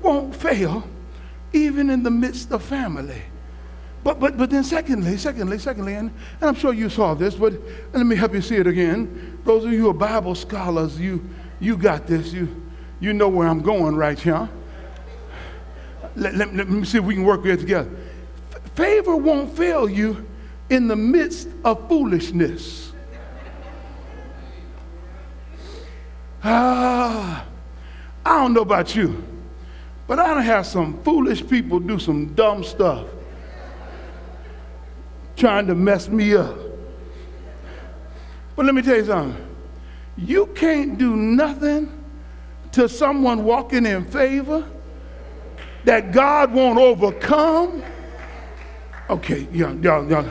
won't 0.02 0.36
fail 0.36 0.86
even 1.54 1.90
in 1.90 2.04
the 2.04 2.12
midst 2.12 2.52
of 2.52 2.62
family. 2.62 3.22
But, 4.04 4.20
but, 4.20 4.38
but 4.38 4.50
then 4.50 4.64
secondly, 4.64 5.18
secondly, 5.18 5.58
secondly, 5.58 5.94
and, 5.94 6.12
and 6.42 6.50
I'm 6.50 6.56
sure 6.56 6.74
you 6.74 6.90
saw 6.90 7.14
this, 7.14 7.36
but 7.36 7.54
let 7.94 8.06
me 8.06 8.16
help 8.16 8.34
you 8.34 8.42
see 8.42 8.58
it 8.58 8.68
again. 8.68 9.40
Those 9.46 9.64
of 9.64 9.72
you 9.72 9.80
who 9.80 9.90
are 9.90 9.94
Bible 9.94 10.36
scholars, 10.36 11.00
you, 11.00 11.28
you 11.60 11.78
got 11.78 12.06
this. 12.06 12.34
You, 12.34 12.64
you 13.00 13.14
know 13.14 13.30
where 13.30 13.48
I'm 13.48 13.62
going 13.62 13.96
right 13.96 14.20
here. 14.20 14.50
Let, 16.16 16.36
let, 16.36 16.54
let 16.54 16.70
me 16.70 16.86
see 16.86 16.98
if 16.98 17.04
we 17.04 17.16
can 17.16 17.24
work 17.24 17.44
here 17.44 17.58
together. 17.58 17.90
Favor 18.76 19.16
won't 19.16 19.56
fail 19.56 19.90
you 19.90 20.26
in 20.70 20.88
the 20.88 20.96
midst 20.96 21.48
of 21.64 21.88
foolishness. 21.88 22.92
Ah, 26.44 27.46
I 28.26 28.42
don't 28.42 28.54
know 28.54 28.62
about 28.62 28.96
you, 28.96 29.24
but 30.08 30.20
I 30.20 30.34
don't 30.34 30.44
have 30.44 30.68
some 30.68 31.02
foolish 31.04 31.48
people 31.48 31.80
do 31.80 31.98
some 31.98 32.34
dumb 32.34 32.64
stuff 32.64 33.08
trying 35.36 35.68
to 35.68 35.76
mess 35.76 36.08
me 36.08 36.36
up. 36.36 36.56
But 38.56 38.66
let 38.66 38.76
me 38.76 38.82
tell 38.82 38.98
you 38.98 39.06
something. 39.06 39.46
You 40.18 40.48
can't 40.48 40.98
do 40.98 41.16
nothing 41.16 41.92
to 42.74 42.88
someone 42.88 43.44
walking 43.44 43.86
in 43.86 44.06
favor 44.06 44.68
that 45.84 46.12
God 46.12 46.54
won't 46.54 46.78
overcome 46.78 47.84
Okay, 49.10 49.48
yeah, 49.52 49.74
yeah, 49.82 50.08
yeah. 50.08 50.30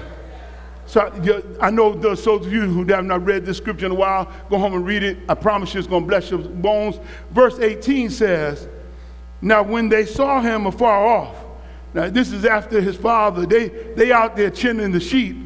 So 0.86 1.12
yeah, 1.22 1.40
I 1.60 1.70
know 1.70 1.94
those 1.94 2.26
of 2.26 2.52
you 2.52 2.62
who 2.62 2.84
have 2.92 3.04
not 3.04 3.24
read 3.24 3.46
this 3.46 3.56
scripture 3.56 3.86
in 3.86 3.92
a 3.92 3.94
while, 3.94 4.30
go 4.50 4.58
home 4.58 4.74
and 4.74 4.84
read 4.84 5.02
it. 5.02 5.18
I 5.28 5.34
promise 5.34 5.72
you 5.72 5.78
it's 5.78 5.88
going 5.88 6.02
to 6.02 6.08
bless 6.08 6.30
your 6.30 6.40
bones. 6.40 6.98
Verse 7.30 7.58
18 7.58 8.10
says, 8.10 8.68
Now 9.40 9.62
when 9.62 9.88
they 9.88 10.04
saw 10.04 10.40
him 10.40 10.66
afar 10.66 11.06
off, 11.06 11.36
now 11.94 12.10
this 12.10 12.32
is 12.32 12.44
after 12.44 12.80
his 12.80 12.96
father, 12.96 13.46
they, 13.46 13.68
they 13.68 14.12
out 14.12 14.36
there 14.36 14.50
chinning 14.50 14.90
the 14.90 15.00
sheep, 15.00 15.36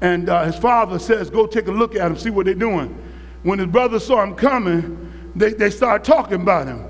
and 0.00 0.28
uh, 0.28 0.44
his 0.44 0.56
father 0.56 0.98
says, 0.98 1.28
Go 1.28 1.46
take 1.46 1.66
a 1.66 1.72
look 1.72 1.96
at 1.96 2.10
him, 2.10 2.16
see 2.16 2.30
what 2.30 2.46
they're 2.46 2.54
doing. 2.54 2.96
When 3.42 3.58
his 3.58 3.68
brothers 3.68 4.06
saw 4.06 4.22
him 4.22 4.34
coming, 4.34 5.32
they, 5.34 5.52
they 5.52 5.70
started 5.70 6.04
talking 6.04 6.40
about 6.40 6.68
him. 6.68 6.86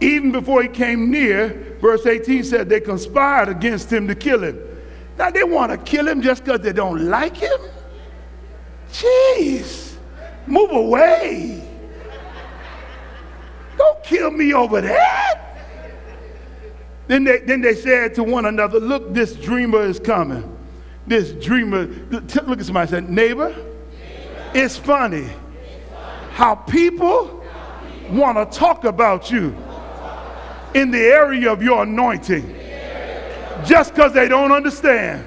Even 0.00 0.32
before 0.32 0.62
he 0.62 0.68
came 0.68 1.10
near, 1.10 1.76
verse 1.80 2.06
18 2.06 2.44
said, 2.44 2.68
They 2.68 2.80
conspired 2.80 3.48
against 3.48 3.92
him 3.92 4.06
to 4.08 4.14
kill 4.14 4.42
him. 4.42 4.60
Now 5.18 5.30
they 5.30 5.44
want 5.44 5.70
to 5.70 5.78
kill 5.78 6.08
him 6.08 6.22
just 6.22 6.44
because 6.44 6.60
they 6.60 6.72
don't 6.72 7.08
like 7.08 7.36
him? 7.36 7.60
Jeez, 8.90 9.96
move 10.46 10.70
away. 10.70 11.68
Don't 13.76 14.02
kill 14.04 14.30
me 14.30 14.54
over 14.54 14.80
that. 14.80 15.40
Then 17.06 17.24
they, 17.24 17.38
then 17.40 17.60
they 17.60 17.74
said 17.74 18.14
to 18.14 18.24
one 18.24 18.46
another, 18.46 18.80
Look, 18.80 19.12
this 19.12 19.34
dreamer 19.34 19.82
is 19.82 20.00
coming. 20.00 20.50
This 21.06 21.32
dreamer, 21.32 21.86
look 21.86 22.58
at 22.58 22.64
somebody 22.64 22.90
say, 22.90 23.00
Neighbor, 23.02 23.50
neighbor. 23.50 23.66
it's 24.54 24.76
funny 24.76 25.28
how 26.30 26.54
people 26.54 27.44
want 28.10 28.38
to 28.38 28.58
talk 28.58 28.84
about 28.84 29.30
you 29.30 29.56
in 30.74 30.90
the 30.90 30.98
area 30.98 31.52
of 31.52 31.62
your 31.62 31.82
anointing 31.82 32.63
just 33.64 33.94
because 33.94 34.12
they 34.12 34.28
don't 34.28 34.52
understand. 34.52 35.24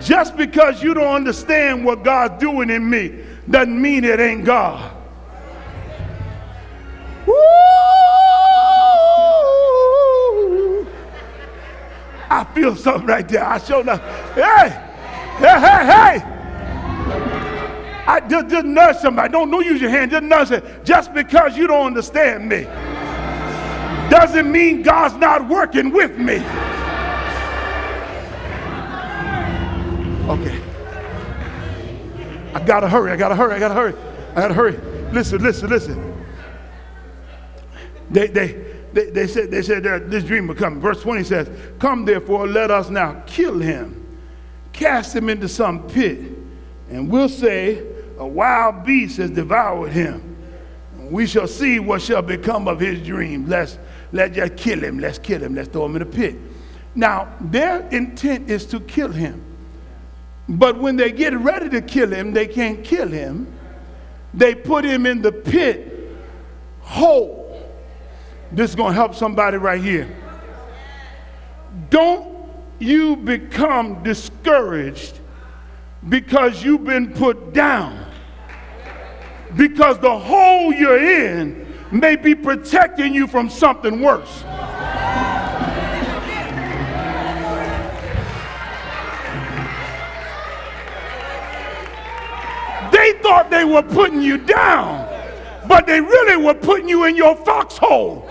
Just 0.00 0.36
because 0.36 0.82
you 0.82 0.94
don't 0.94 1.14
understand 1.14 1.84
what 1.84 2.02
God's 2.02 2.40
doing 2.40 2.70
in 2.70 2.88
me 2.90 3.20
doesn't 3.48 3.80
mean 3.80 4.02
it 4.02 4.18
ain't 4.18 4.44
God. 4.44 4.96
Woo! 7.26 7.34
I 12.28 12.44
feel 12.54 12.74
something 12.74 13.06
right 13.06 13.28
there. 13.28 13.44
I 13.44 13.58
show 13.58 13.80
up. 13.82 14.00
Hey, 14.34 14.70
hey, 15.38 15.60
hey, 15.60 16.18
hey. 16.18 16.31
I 18.06 18.20
just, 18.20 18.48
just 18.48 18.66
nudge 18.66 18.96
somebody. 18.96 19.32
Don't, 19.32 19.50
don't 19.50 19.64
use 19.64 19.80
your 19.80 19.90
hand. 19.90 20.10
Just 20.10 20.24
nudge 20.24 20.50
it. 20.50 20.84
Just 20.84 21.14
because 21.14 21.56
you 21.56 21.66
don't 21.66 21.86
understand 21.86 22.48
me 22.48 22.66
doesn't 24.10 24.50
mean 24.50 24.82
God's 24.82 25.14
not 25.16 25.48
working 25.48 25.90
with 25.90 26.18
me. 26.18 26.34
Okay. 30.28 30.62
I 32.54 32.62
gotta 32.66 32.88
hurry. 32.88 33.10
I 33.10 33.16
gotta 33.16 33.34
hurry. 33.34 33.54
I 33.54 33.58
gotta 33.58 33.74
hurry. 33.74 33.94
I 34.32 34.34
gotta 34.34 34.54
hurry. 34.54 34.78
Listen, 35.12 35.42
listen, 35.42 35.70
listen. 35.70 36.24
They, 38.10 38.26
they, 38.26 38.64
they, 38.92 39.10
they 39.10 39.26
said, 39.26 39.50
they 39.50 39.62
said 39.62 39.82
that 39.84 40.10
this 40.10 40.24
dream 40.24 40.46
will 40.46 40.54
come. 40.54 40.80
Verse 40.80 41.00
20 41.00 41.24
says, 41.24 41.48
Come 41.78 42.04
therefore, 42.04 42.46
let 42.46 42.70
us 42.70 42.90
now 42.90 43.22
kill 43.26 43.58
him, 43.58 44.18
cast 44.72 45.16
him 45.16 45.30
into 45.30 45.48
some 45.48 45.88
pit, 45.88 46.20
and 46.90 47.10
we'll 47.10 47.30
say, 47.30 47.91
A 48.22 48.26
wild 48.26 48.84
beast 48.84 49.16
has 49.16 49.30
devoured 49.30 49.90
him. 49.90 50.36
We 51.10 51.26
shall 51.26 51.48
see 51.48 51.80
what 51.80 52.00
shall 52.00 52.22
become 52.22 52.68
of 52.68 52.78
his 52.78 53.02
dream. 53.02 53.48
Let's, 53.48 53.78
let's 54.12 54.36
just 54.36 54.56
kill 54.56 54.78
him. 54.78 55.00
Let's 55.00 55.18
kill 55.18 55.42
him. 55.42 55.56
Let's 55.56 55.68
throw 55.68 55.86
him 55.86 55.96
in 55.96 56.02
a 56.02 56.06
pit. 56.06 56.36
Now, 56.94 57.34
their 57.40 57.86
intent 57.88 58.48
is 58.48 58.64
to 58.66 58.78
kill 58.78 59.10
him. 59.10 59.42
But 60.48 60.78
when 60.78 60.96
they 60.96 61.10
get 61.10 61.36
ready 61.36 61.68
to 61.70 61.82
kill 61.82 62.12
him, 62.12 62.32
they 62.32 62.46
can't 62.46 62.84
kill 62.84 63.08
him. 63.08 63.52
They 64.32 64.54
put 64.54 64.84
him 64.84 65.04
in 65.06 65.20
the 65.20 65.32
pit 65.32 65.88
whole 66.80 67.42
this 68.52 68.70
is 68.70 68.76
going 68.76 68.90
to 68.90 68.94
help 68.94 69.14
somebody 69.14 69.56
right 69.56 69.80
here. 69.80 70.14
Don't 71.88 72.36
you 72.78 73.16
become 73.16 74.02
discouraged 74.02 75.18
because 76.08 76.62
you've 76.62 76.84
been 76.84 77.12
put 77.12 77.54
down. 77.54 78.11
Because 79.56 79.98
the 79.98 80.18
hole 80.18 80.72
you're 80.72 80.98
in 80.98 81.66
may 81.90 82.16
be 82.16 82.34
protecting 82.34 83.14
you 83.14 83.26
from 83.26 83.50
something 83.50 84.00
worse. 84.00 84.44
They 92.92 93.12
thought 93.20 93.48
they 93.50 93.64
were 93.64 93.82
putting 93.82 94.22
you 94.22 94.38
down, 94.38 95.08
but 95.68 95.86
they 95.86 96.00
really 96.00 96.42
were 96.42 96.54
putting 96.54 96.88
you 96.88 97.04
in 97.04 97.16
your 97.16 97.36
foxhole. 97.36 98.28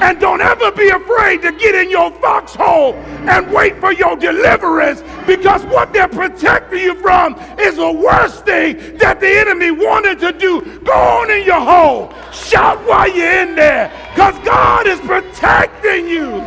And 0.00 0.18
don't 0.18 0.40
ever 0.40 0.72
be 0.72 0.88
afraid 0.88 1.42
to 1.42 1.52
get 1.52 1.74
in 1.74 1.90
your 1.90 2.10
foxhole 2.20 2.94
and 2.94 3.52
wait 3.52 3.78
for 3.78 3.92
your 3.92 4.16
deliverance 4.16 5.02
because 5.36 5.64
what 5.66 5.92
they're 5.92 6.08
protecting 6.08 6.80
you 6.80 6.96
from 6.96 7.38
is 7.56 7.76
the 7.76 7.92
worst 7.92 8.44
thing 8.44 8.96
that 8.98 9.20
the 9.20 9.28
enemy 9.28 9.70
wanted 9.70 10.18
to 10.18 10.32
do. 10.32 10.60
Go 10.80 10.92
on 10.92 11.30
in 11.30 11.44
your 11.44 11.60
hole. 11.60 12.12
Shout 12.32 12.84
while 12.84 13.08
you're 13.08 13.42
in 13.42 13.54
there 13.54 13.92
because 14.12 14.36
God 14.44 14.88
is 14.88 14.98
protecting 14.98 16.08
you. 16.08 16.40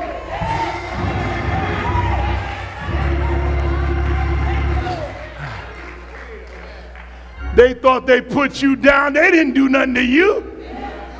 They 7.56 7.74
thought 7.74 8.06
they 8.06 8.20
put 8.20 8.62
you 8.62 8.76
down. 8.76 9.14
They 9.14 9.32
didn't 9.32 9.54
do 9.54 9.70
nothing 9.70 9.94
to 9.94 10.04
you. 10.04 10.44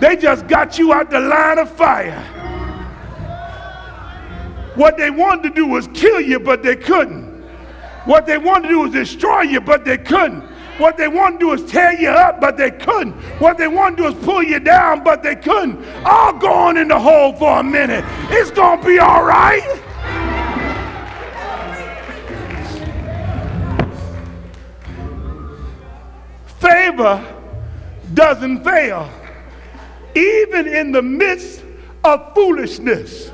They 0.02 0.18
just 0.18 0.48
got 0.48 0.78
you 0.78 0.92
out 0.92 1.10
the 1.10 1.22
line 1.22 1.60
of 1.60 1.72
fire. 1.72 2.20
What 4.76 4.98
they 4.98 5.12
wanted 5.12 5.44
to 5.44 5.50
do 5.52 5.66
was 5.66 5.88
kill 5.94 6.20
you, 6.20 6.42
but 6.42 6.62
they 6.62 6.76
couldn't. 6.76 7.23
What 8.06 8.26
they 8.26 8.38
wanted 8.38 8.68
to 8.68 8.74
do 8.74 8.80
was 8.80 8.92
destroy 8.92 9.42
you, 9.42 9.62
but 9.62 9.86
they 9.86 9.98
couldn't. 9.98 10.42
What 10.78 10.98
they 10.98 11.08
wanted 11.08 11.40
to 11.40 11.46
do 11.46 11.52
is 11.54 11.72
tear 11.72 11.94
you 11.94 12.10
up, 12.10 12.42
but 12.42 12.58
they 12.58 12.72
couldn't. 12.72 13.14
What 13.40 13.58
they 13.58 13.68
wanted 13.68 13.98
to 13.98 14.04
do 14.04 14.18
is 14.18 14.26
pull 14.26 14.44
you 14.44 14.60
down, 14.60 15.04
but 15.04 15.22
they 15.22 15.36
couldn't. 15.36 15.86
I'll 16.04 16.38
go 16.38 16.52
on 16.52 16.78
in 16.78 16.88
the 16.88 17.00
hole 17.00 17.34
for 17.34 17.60
a 17.60 17.64
minute. 17.64 18.04
It's 18.30 18.52
going 18.52 18.82
to 18.82 18.86
be 18.86 19.00
all 19.00 19.24
right. 19.24 19.62
Favor 26.60 27.24
doesn't 28.14 28.64
fail 28.64 29.10
even 30.16 30.68
in 30.68 30.92
the 30.92 31.02
midst 31.02 31.64
of 32.04 32.34
foolishness. 32.34 33.32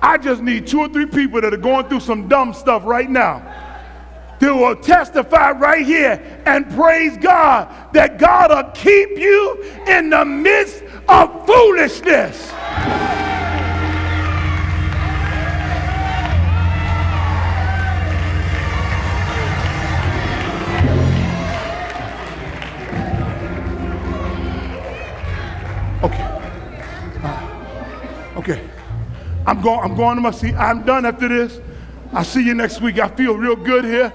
I 0.00 0.18
just 0.18 0.42
need 0.42 0.66
two 0.66 0.80
or 0.80 0.88
three 0.88 1.06
people 1.06 1.40
that 1.40 1.52
are 1.52 1.58
going 1.58 1.88
through 1.88 2.00
some 2.00 2.28
dumb 2.28 2.52
stuff 2.52 2.84
right 2.84 3.10
now. 3.10 3.42
They 4.40 4.50
will 4.50 4.76
testify 4.76 5.50
right 5.52 5.84
here 5.84 6.42
and 6.46 6.70
praise 6.70 7.16
God 7.16 7.92
that 7.92 8.18
God 8.18 8.50
will 8.50 8.70
keep 8.72 9.18
you 9.18 9.62
in 9.86 10.10
the 10.10 10.24
midst 10.24 10.84
of 11.08 11.46
foolishness. 11.46 12.52
Okay. 26.00 26.22
Uh, 27.24 28.36
okay. 28.36 28.68
I'm 29.46 29.60
going, 29.60 29.80
I'm 29.80 29.96
going 29.96 30.14
to 30.14 30.20
my 30.20 30.30
seat. 30.30 30.54
I'm 30.54 30.84
done 30.84 31.04
after 31.06 31.26
this. 31.26 31.60
I'll 32.12 32.24
see 32.24 32.42
you 32.42 32.54
next 32.54 32.80
week. 32.80 32.98
I 32.98 33.08
feel 33.08 33.36
real 33.36 33.56
good 33.56 33.84
here. 33.84 34.12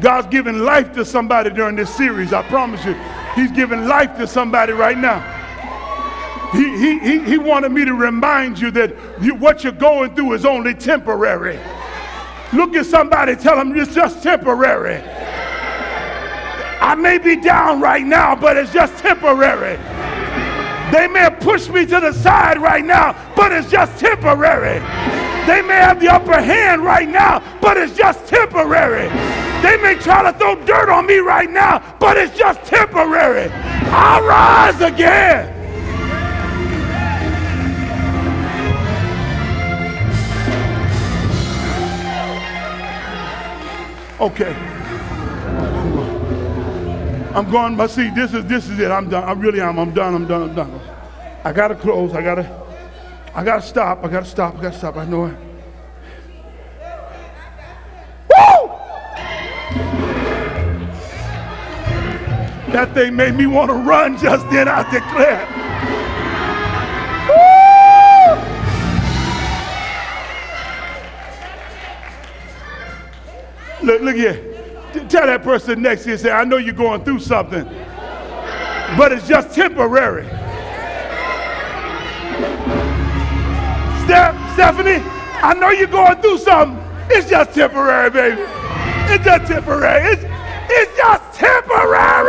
God's 0.00 0.26
giving 0.28 0.58
life 0.58 0.92
to 0.94 1.04
somebody 1.04 1.50
during 1.50 1.76
this 1.76 1.94
series. 1.94 2.32
I 2.32 2.42
promise 2.42 2.84
you. 2.84 2.94
He's 3.34 3.52
giving 3.52 3.86
life 3.86 4.16
to 4.18 4.26
somebody 4.26 4.72
right 4.72 4.98
now. 4.98 5.20
He, 6.52 6.76
he, 6.76 6.98
he, 6.98 7.18
he 7.20 7.38
wanted 7.38 7.72
me 7.72 7.84
to 7.84 7.94
remind 7.94 8.60
you 8.60 8.70
that 8.72 8.94
you, 9.22 9.34
what 9.34 9.64
you're 9.64 9.72
going 9.72 10.14
through 10.14 10.34
is 10.34 10.44
only 10.44 10.74
temporary. 10.74 11.58
Look 12.52 12.74
at 12.74 12.84
somebody, 12.84 13.36
tell 13.36 13.56
them 13.56 13.74
it's 13.74 13.94
just 13.94 14.22
temporary. 14.22 15.02
I 16.80 16.94
may 16.94 17.16
be 17.16 17.36
down 17.36 17.80
right 17.80 18.04
now, 18.04 18.36
but 18.36 18.56
it's 18.58 18.72
just 18.72 18.98
temporary. 18.98 19.76
They 20.92 21.08
may 21.08 21.31
pushed 21.42 21.70
me 21.70 21.84
to 21.86 22.00
the 22.00 22.12
side 22.12 22.60
right 22.60 22.84
now, 22.84 23.16
but 23.36 23.52
it's 23.52 23.70
just 23.70 23.98
temporary. 23.98 24.78
They 25.46 25.60
may 25.60 25.74
have 25.74 26.00
the 26.00 26.08
upper 26.08 26.40
hand 26.40 26.82
right 26.84 27.08
now, 27.08 27.42
but 27.60 27.76
it's 27.76 27.96
just 27.96 28.26
temporary. 28.26 29.08
They 29.62 29.76
may 29.82 29.96
try 29.96 30.22
to 30.30 30.36
throw 30.38 30.54
dirt 30.64 30.88
on 30.88 31.06
me 31.06 31.18
right 31.18 31.50
now, 31.50 31.96
but 31.98 32.16
it's 32.16 32.36
just 32.36 32.64
temporary. 32.64 33.50
I'll 33.52 34.24
rise 34.24 34.80
again. 34.80 35.58
Okay. 44.20 44.54
I'm 47.34 47.50
going, 47.50 47.76
but 47.76 47.90
see, 47.90 48.10
this 48.10 48.32
is 48.34 48.44
this 48.44 48.68
is 48.68 48.78
it. 48.78 48.90
I'm 48.90 49.08
done. 49.08 49.24
I 49.24 49.32
really 49.32 49.60
am. 49.60 49.78
I'm 49.78 49.92
done. 49.92 50.14
I'm 50.14 50.28
done. 50.28 50.42
I'm 50.50 50.54
done. 50.54 50.81
I 51.44 51.52
gotta 51.52 51.74
close. 51.74 52.14
I 52.14 52.22
gotta, 52.22 52.48
I 53.34 53.42
gotta 53.42 53.62
stop. 53.62 54.04
I 54.04 54.08
gotta 54.08 54.26
stop. 54.26 54.56
I 54.58 54.62
gotta 54.62 54.78
stop. 54.78 54.96
I 54.96 55.04
know 55.04 55.26
it. 55.26 55.36
Woo! 58.30 58.68
That 62.72 62.94
thing 62.94 63.16
made 63.16 63.34
me 63.34 63.46
want 63.46 63.70
to 63.70 63.76
run 63.76 64.16
just 64.18 64.48
then, 64.50 64.68
I 64.68 64.88
declare. 64.90 65.48
Look, 73.82 74.00
look 74.00 74.14
here. 74.14 74.48
Tell 75.08 75.26
that 75.26 75.42
person 75.42 75.82
next 75.82 76.04
to 76.04 76.10
you, 76.10 76.16
say, 76.16 76.30
I 76.30 76.44
know 76.44 76.58
you're 76.58 76.72
going 76.72 77.02
through 77.02 77.18
something, 77.18 77.64
but 78.96 79.10
it's 79.10 79.26
just 79.26 79.52
temporary. 79.52 80.28
Steph, 84.12 84.52
Stephanie, 84.52 85.02
I 85.42 85.54
know 85.54 85.70
you're 85.70 85.86
going 85.86 86.20
through 86.20 86.36
something. 86.36 86.78
It's 87.08 87.30
just 87.30 87.54
temporary, 87.54 88.10
baby. 88.10 88.42
It's 89.08 89.24
just 89.24 89.50
temporary. 89.50 90.12
It's, 90.12 90.22
it's 90.68 90.96
just 90.98 91.32
temporary. 91.32 92.28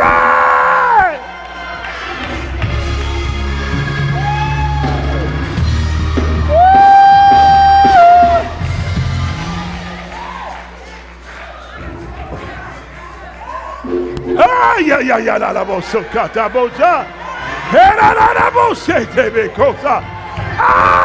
Ah, 14.38 14.78
ya, 14.78 15.00
ya, 15.00 15.18
ya, 15.18 15.36
la, 15.36 15.50
la, 15.50 15.64
bo, 15.66 15.80
so, 15.80 16.02
ka, 16.04 16.28
ta, 16.28 16.48
bo, 16.48 16.68
ja. 16.78 17.04
He, 17.68 17.76
la, 17.76 18.12
la, 18.16 18.32
la, 18.32 18.50
bo, 18.50 18.72
se, 18.72 19.04
te, 19.04 19.28
be, 19.28 19.50
ko, 19.50 19.76
sa. 19.82 20.00
Ah, 20.56 21.03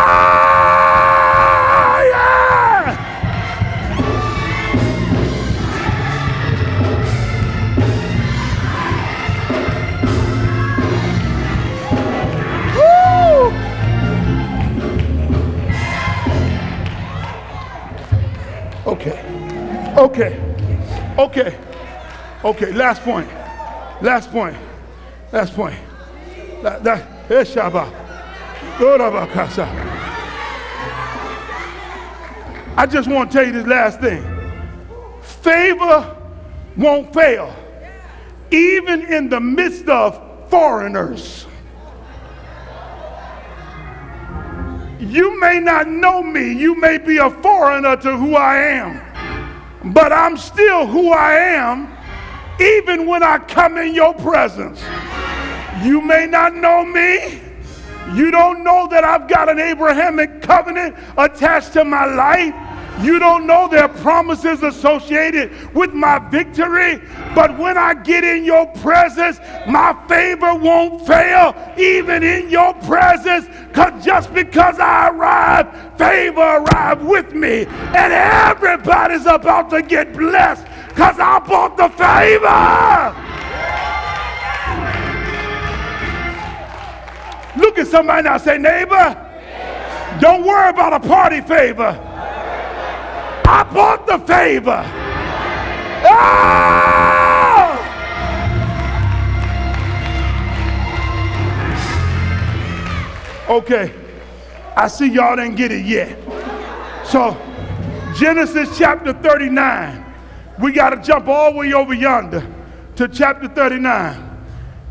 Okay. 19.98 20.40
Okay. 21.18 21.58
Okay, 22.44 22.72
last 22.72 23.02
point. 23.02 23.28
Last 24.02 24.32
point. 24.32 24.56
Last 25.32 25.54
point. 25.54 25.78
That, 26.64 26.84
that, 26.84 27.32
eh. 27.32 27.44
Dorabakasa. 28.78 29.68
I 32.78 32.86
just 32.86 33.10
want 33.10 33.30
to 33.32 33.38
tell 33.38 33.46
you 33.46 33.52
this 33.52 33.68
last 33.68 34.00
thing. 34.00 34.24
Favor 35.22 36.16
won't 36.78 37.14
fail, 37.14 37.54
even 38.52 39.02
in 39.02 39.28
the 39.28 39.40
midst 39.42 39.90
of 39.90 40.50
foreigners. 40.50 41.46
You 45.00 45.40
may 45.40 45.60
not 45.60 45.88
know 45.90 46.24
me, 46.24 46.54
you 46.54 46.76
may 46.80 46.98
be 46.98 47.18
a 47.18 47.30
foreigner 47.30 47.98
to 47.98 48.16
who 48.16 48.36
I 48.36 48.58
am, 48.58 49.02
but 49.84 50.12
I'm 50.12 50.38
still 50.38 50.86
who 50.88 51.12
I 51.12 51.36
am 51.36 51.96
even 52.60 53.06
when 53.06 53.24
I 53.24 53.38
come 53.40 53.78
in 53.78 53.94
your 53.94 54.14
presence. 54.14 54.82
You 55.84 56.02
may 56.02 56.26
not 56.26 56.56
know 56.56 56.84
me. 56.84 57.42
You 58.14 58.32
don't 58.32 58.64
know 58.64 58.88
that 58.90 59.04
I've 59.04 59.28
got 59.28 59.50
an 59.50 59.60
Abrahamic 59.60 60.42
covenant 60.42 60.96
attached 61.18 61.74
to 61.74 61.86
my 61.86 62.06
life. 62.06 62.54
You 63.02 63.18
don't 63.18 63.48
know 63.48 63.68
there 63.70 63.84
are 63.84 63.90
promises 64.02 64.62
associated 64.62 65.74
with 65.74 65.94
my 65.94 66.20
victory. 66.30 67.02
But 67.34 67.58
when 67.58 67.78
I 67.78 67.94
get 67.94 68.26
in 68.26 68.44
your 68.44 68.68
presence, 68.68 69.40
my 69.68 69.98
favor 70.08 70.54
won't 70.56 71.08
fail, 71.08 71.56
even 71.78 72.24
in 72.24 72.50
your 72.50 72.74
presence. 72.74 73.48
Cause 73.72 74.04
just 74.04 74.34
because 74.34 74.80
I 74.80 75.10
arrive, 75.10 75.98
favor 75.98 76.42
arrive 76.42 77.02
with 77.02 77.34
me. 77.34 77.66
And 77.66 78.12
everybody's 78.12 79.26
about 79.26 79.70
to 79.70 79.82
get 79.82 80.12
blessed 80.14 80.66
because 80.90 81.20
I 81.20 81.40
bought 81.40 81.78
the 81.78 81.88
favor. 81.90 83.16
Look 87.62 87.78
at 87.78 87.88
somebody 87.88 88.24
now, 88.24 88.38
say, 88.38 88.58
neighbor, 88.58 89.16
don't 90.20 90.46
worry 90.46 90.70
about 90.70 90.94
a 90.94 91.00
party 91.00 91.40
favor. 91.42 92.09
I 93.52 93.64
bought 93.64 94.06
the 94.06 94.20
favor. 94.20 94.84
Ah! 96.06 96.70
Okay, 103.50 103.92
I 104.78 104.88
see 104.88 105.08
y'all 105.08 105.36
didn't 105.36 105.56
get 105.56 105.72
it 105.72 105.84
yet. 105.84 106.16
So, 107.04 107.36
Genesis 108.16 108.78
chapter 108.78 109.14
39. 109.14 110.06
We 110.60 110.72
got 110.72 110.92
to 110.92 111.02
jump 111.02 111.28
all 111.28 111.54
the 111.54 111.58
way 111.58 111.74
over 111.74 111.96
yonder 111.96 112.46
to 112.98 113.08
chapter 113.08 113.48
39. 113.48 114.16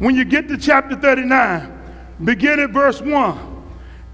When 0.00 0.16
you 0.16 0.24
get 0.24 0.48
to 0.48 0.56
chapter 0.56 0.96
39, 0.96 2.16
begin 2.24 2.58
at 2.58 2.70
verse 2.70 3.00
1. 3.00 3.48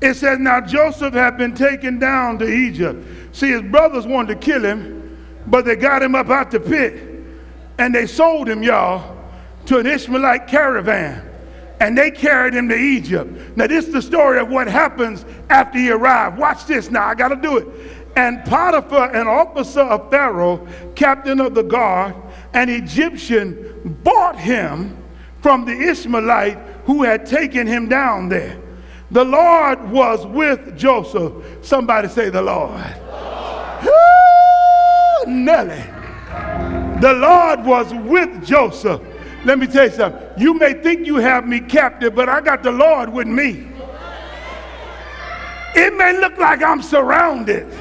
It 0.03 0.17
says, 0.17 0.39
Now 0.39 0.61
Joseph 0.61 1.15
had 1.15 1.39
been 1.39 1.55
taken 1.55 1.99
down 1.99 2.39
to 2.41 2.47
Egypt. 2.47 3.24
See, 3.35 3.51
his 3.51 3.63
brothers 3.63 4.07
wanted 4.07 4.41
to 4.41 4.47
kill 4.47 4.65
him, 4.65 5.19
but 5.49 5.65
they 5.65 5.75
got 5.75 6.05
him 6.05 6.15
up 6.15 6.31
out 6.31 6.53
the 6.53 6.61
pit. 6.61 7.11
And 7.79 7.93
they 7.93 8.07
sold 8.07 8.49
him, 8.49 8.63
y'all, 8.63 9.19
to 9.67 9.79
an 9.79 9.87
Ishmaelite 9.87 10.47
caravan. 10.47 11.29
And 11.81 11.99
they 11.99 12.13
carried 12.13 12.55
him 12.55 12.69
to 12.69 12.77
Egypt. 12.77 13.57
Now, 13.57 13.67
this 13.67 13.89
is 13.89 13.93
the 13.93 14.03
story 14.03 14.39
of 14.39 14.51
what 14.51 14.69
happens 14.69 15.25
after 15.51 15.79
he 15.79 15.91
arrived. 15.91 16.39
Watch 16.39 16.67
this 16.67 16.93
now. 16.93 17.09
I 17.09 17.17
got 17.17 17.29
to 17.29 17.37
do 17.37 17.57
it. 17.57 17.67
And 18.15 18.45
Potiphar, 18.45 19.13
an 19.13 19.27
officer 19.27 19.81
of 19.81 20.09
Pharaoh, 20.13 20.65
captain 20.95 21.41
of 21.41 21.57
the 21.57 21.65
guard, 21.65 22.15
an 22.53 22.69
Egyptian, 22.69 23.99
bought 24.05 24.39
him 24.39 24.97
from 25.43 25.65
the 25.65 25.73
Ishmaelite 25.73 26.57
who 26.85 27.03
had 27.03 27.27
taken 27.27 27.67
him 27.67 27.89
down 27.89 28.29
there. 28.29 28.61
The 29.11 29.25
Lord 29.25 29.91
was 29.91 30.25
with 30.25 30.79
Joseph. 30.79 31.33
Somebody 31.63 32.07
say, 32.07 32.31
The 32.31 32.41
Lord. 32.41 33.01
Nelly. 35.27 35.85
The 37.01 37.13
Lord 37.13 37.65
was 37.65 37.93
with 37.93 38.45
Joseph. 38.45 39.01
Let 39.45 39.59
me 39.59 39.67
tell 39.67 39.85
you 39.85 39.93
something. 39.93 40.23
You 40.39 40.55
may 40.55 40.73
think 40.75 41.07
you 41.07 41.17
have 41.17 41.47
me 41.47 41.61
captive, 41.61 42.15
but 42.15 42.29
I 42.29 42.41
got 42.41 42.63
the 42.63 42.73
Lord 42.73 43.13
with 43.13 43.27
me. 43.27 43.69
It 45.77 45.95
may 45.97 46.19
look 46.19 46.39
like 46.39 46.63
I'm 46.63 46.83
surrounded. 46.83 47.67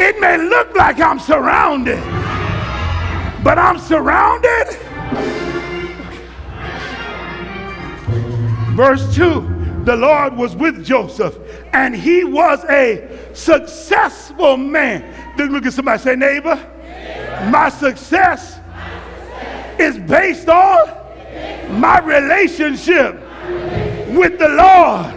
It 0.00 0.20
may 0.20 0.38
look 0.38 0.76
like 0.76 1.00
I'm 1.00 1.18
surrounded, 1.18 2.00
but 3.42 3.58
I'm 3.58 3.80
surrounded. 3.80 5.37
Verse 8.78 9.12
2 9.16 9.82
The 9.82 9.96
Lord 9.96 10.36
was 10.36 10.54
with 10.54 10.84
Joseph, 10.84 11.36
and 11.72 11.96
he 11.96 12.22
was 12.22 12.64
a 12.66 13.28
successful 13.34 14.56
man. 14.56 15.36
Look 15.36 15.66
at 15.66 15.72
somebody 15.72 16.00
say, 16.00 16.14
neighbor, 16.14 16.54
my 17.50 17.70
success 17.70 18.60
is 19.80 19.98
based 19.98 20.48
on 20.48 21.80
my 21.80 21.98
relationship 21.98 23.14
with 24.16 24.38
the 24.38 24.48
Lord. 24.48 25.14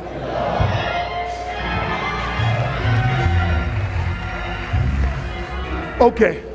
Okay, 6.02 6.51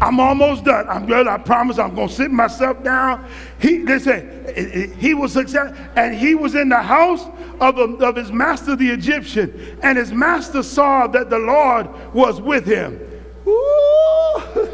I'm 0.00 0.20
almost 0.20 0.64
done. 0.64 0.88
I'm 0.88 1.06
good. 1.06 1.26
I 1.26 1.38
promise 1.38 1.78
I'm 1.78 1.94
going 1.94 2.08
to 2.08 2.14
sit 2.14 2.30
myself 2.30 2.82
down. 2.82 3.26
He, 3.58 3.78
listen, 3.78 4.94
he 4.98 5.14
was 5.14 5.32
success, 5.32 5.74
and 5.96 6.14
he 6.14 6.34
was 6.34 6.54
in 6.54 6.68
the 6.68 6.82
house 6.82 7.24
of, 7.60 7.78
of 7.78 8.16
his 8.16 8.30
master, 8.30 8.76
the 8.76 8.90
Egyptian, 8.90 9.78
and 9.82 9.96
his 9.96 10.12
master 10.12 10.62
saw 10.62 11.06
that 11.08 11.30
the 11.30 11.38
Lord 11.38 11.88
was 12.12 12.40
with 12.40 12.66
him. 12.66 13.00
Ooh. 13.46 14.42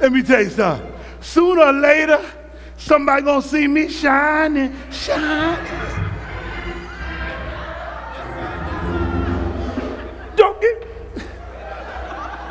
Let 0.00 0.12
me 0.12 0.22
tell 0.22 0.42
you 0.42 0.50
something. 0.50 0.92
Sooner 1.20 1.62
or 1.62 1.72
later, 1.72 2.20
somebody 2.76 3.22
gonna 3.22 3.42
see 3.42 3.68
me 3.68 3.88
shining, 3.88 4.76
shining. 4.90 6.03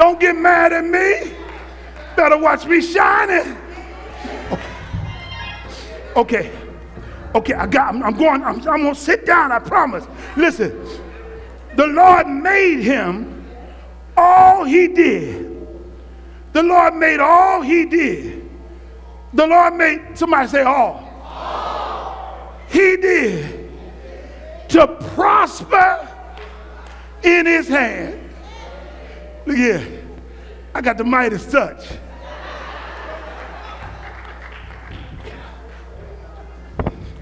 Don't 0.03 0.19
get 0.19 0.35
mad 0.35 0.73
at 0.73 0.83
me. 0.83 1.33
Better 2.17 2.37
watch 2.37 2.65
me 2.65 2.81
shining. 2.81 3.57
Okay. 4.51 4.61
Okay. 6.15 6.51
Okay, 7.35 7.53
I 7.53 7.65
got, 7.65 7.95
I'm, 7.95 8.03
I'm 8.03 8.15
going, 8.15 8.43
I'm, 8.43 8.57
I'm 8.67 8.81
going 8.83 8.93
to 8.93 8.99
sit 8.99 9.25
down, 9.25 9.51
I 9.51 9.59
promise. 9.59 10.05
Listen, 10.37 10.77
the 11.75 11.87
Lord 11.87 12.27
made 12.27 12.81
him 12.81 13.45
all 14.15 14.65
he 14.65 14.87
did. 14.89 15.49
The 16.51 16.61
Lord 16.61 16.95
made 16.95 17.19
all 17.19 17.61
he 17.61 17.85
did. 17.85 18.47
The 19.33 19.47
Lord 19.47 19.73
made, 19.75 20.15
somebody 20.15 20.47
say 20.47 20.61
all. 20.61 21.09
all. 21.23 22.53
He 22.69 22.97
did 22.97 23.71
to 24.69 24.85
prosper 25.15 26.07
in 27.23 27.47
his 27.47 27.67
hand. 27.67 28.29
Look 29.45 29.57
here. 29.57 29.92
I 30.75 30.81
got 30.81 30.97
the 30.97 31.03
Midas 31.03 31.45
touch. 31.51 31.85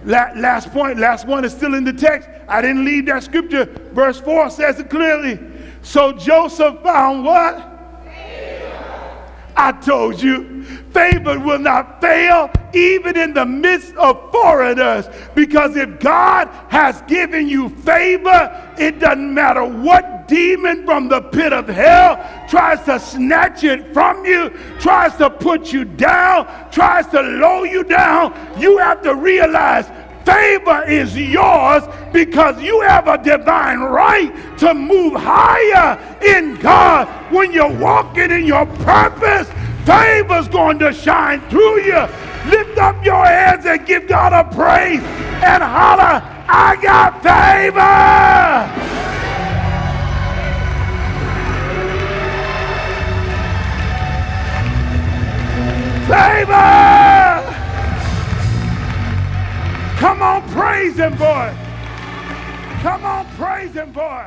Last 0.04 0.72
point, 0.72 0.98
last 0.98 1.28
one 1.28 1.46
is 1.46 1.52
still 1.52 1.76
in 1.76 1.84
the 1.84 1.94
text. 1.94 2.28
I 2.48 2.62
didn't 2.62 2.86
leave 2.86 3.06
that 3.06 3.24
scripture. 3.24 3.66
Verse 3.94 4.20
4 4.20 4.50
says 4.50 4.80
it 4.80 4.90
clearly. 4.90 5.40
So 5.84 6.12
Joseph 6.14 6.82
found 6.82 7.24
what? 7.24 7.68
I 9.56 9.74
told 9.74 10.22
you, 10.22 10.64
favor 10.92 11.38
will 11.40 11.60
not 11.60 12.02
fail 12.02 12.50
even 12.74 13.18
in 13.18 13.34
the 13.34 13.46
midst 13.46 13.96
of 13.96 14.32
foreigners. 14.32 15.08
Because 15.36 15.76
if 15.76 16.00
God 16.00 16.48
has 16.70 17.02
given 17.04 17.48
you 17.48 17.70
favor, 17.70 18.74
it 18.78 19.00
doesn't 19.00 19.34
matter 19.34 19.66
what 19.66 20.28
demon 20.28 20.86
from 20.86 21.10
the 21.10 21.22
pit 21.22 21.52
of 21.52 21.68
hell 21.68 22.16
tries 22.48 22.84
to 22.86 23.00
snatch 23.00 23.64
it 23.64 23.94
from 23.94 24.26
you, 24.26 24.50
tries 24.80 25.16
to 25.18 25.30
put 25.30 25.74
you 25.74 25.84
down, 25.84 26.48
tries 26.72 27.08
to 27.08 27.22
lower 27.22 27.66
you 27.66 27.84
down. 27.84 28.34
You 28.60 28.78
have 28.78 29.02
to 29.04 29.16
realize 29.16 29.88
favor 30.26 30.84
is 30.84 31.18
yours 31.18 31.84
because 32.14 32.62
you 32.62 32.82
have 32.82 33.08
a 33.08 33.18
divine 33.22 33.80
right 33.80 34.58
to 34.60 34.74
move 34.74 35.14
higher 35.14 36.00
in 36.22 36.56
God. 36.56 37.08
When 37.32 37.52
you're 37.52 37.76
walking 37.78 38.32
in 38.32 38.46
your 38.46 38.66
purpose, 38.66 39.50
favor's 39.86 40.48
going 40.48 40.80
to 40.80 40.94
shine 40.94 41.42
through 41.50 41.82
you. 41.82 42.08
Lift 42.46 42.78
up 42.80 43.06
your 43.06 43.26
hands 43.26 43.66
and 43.66 43.86
give 43.86 44.08
God 44.08 44.34
a 44.34 44.44
praise 44.56 45.04
and 45.44 45.64
holler, 45.64 46.24
I 46.48 46.78
got 46.82 47.22
favor. 47.22 48.82
Favor! 56.08 56.82
Come 59.98 60.22
on, 60.24 60.50
praise 60.50 60.98
him, 60.98 61.16
boy. 61.16 61.54
Come 62.82 63.06
on, 63.06 63.26
praise 63.38 63.74
him, 63.74 63.92
boy. 63.92 64.26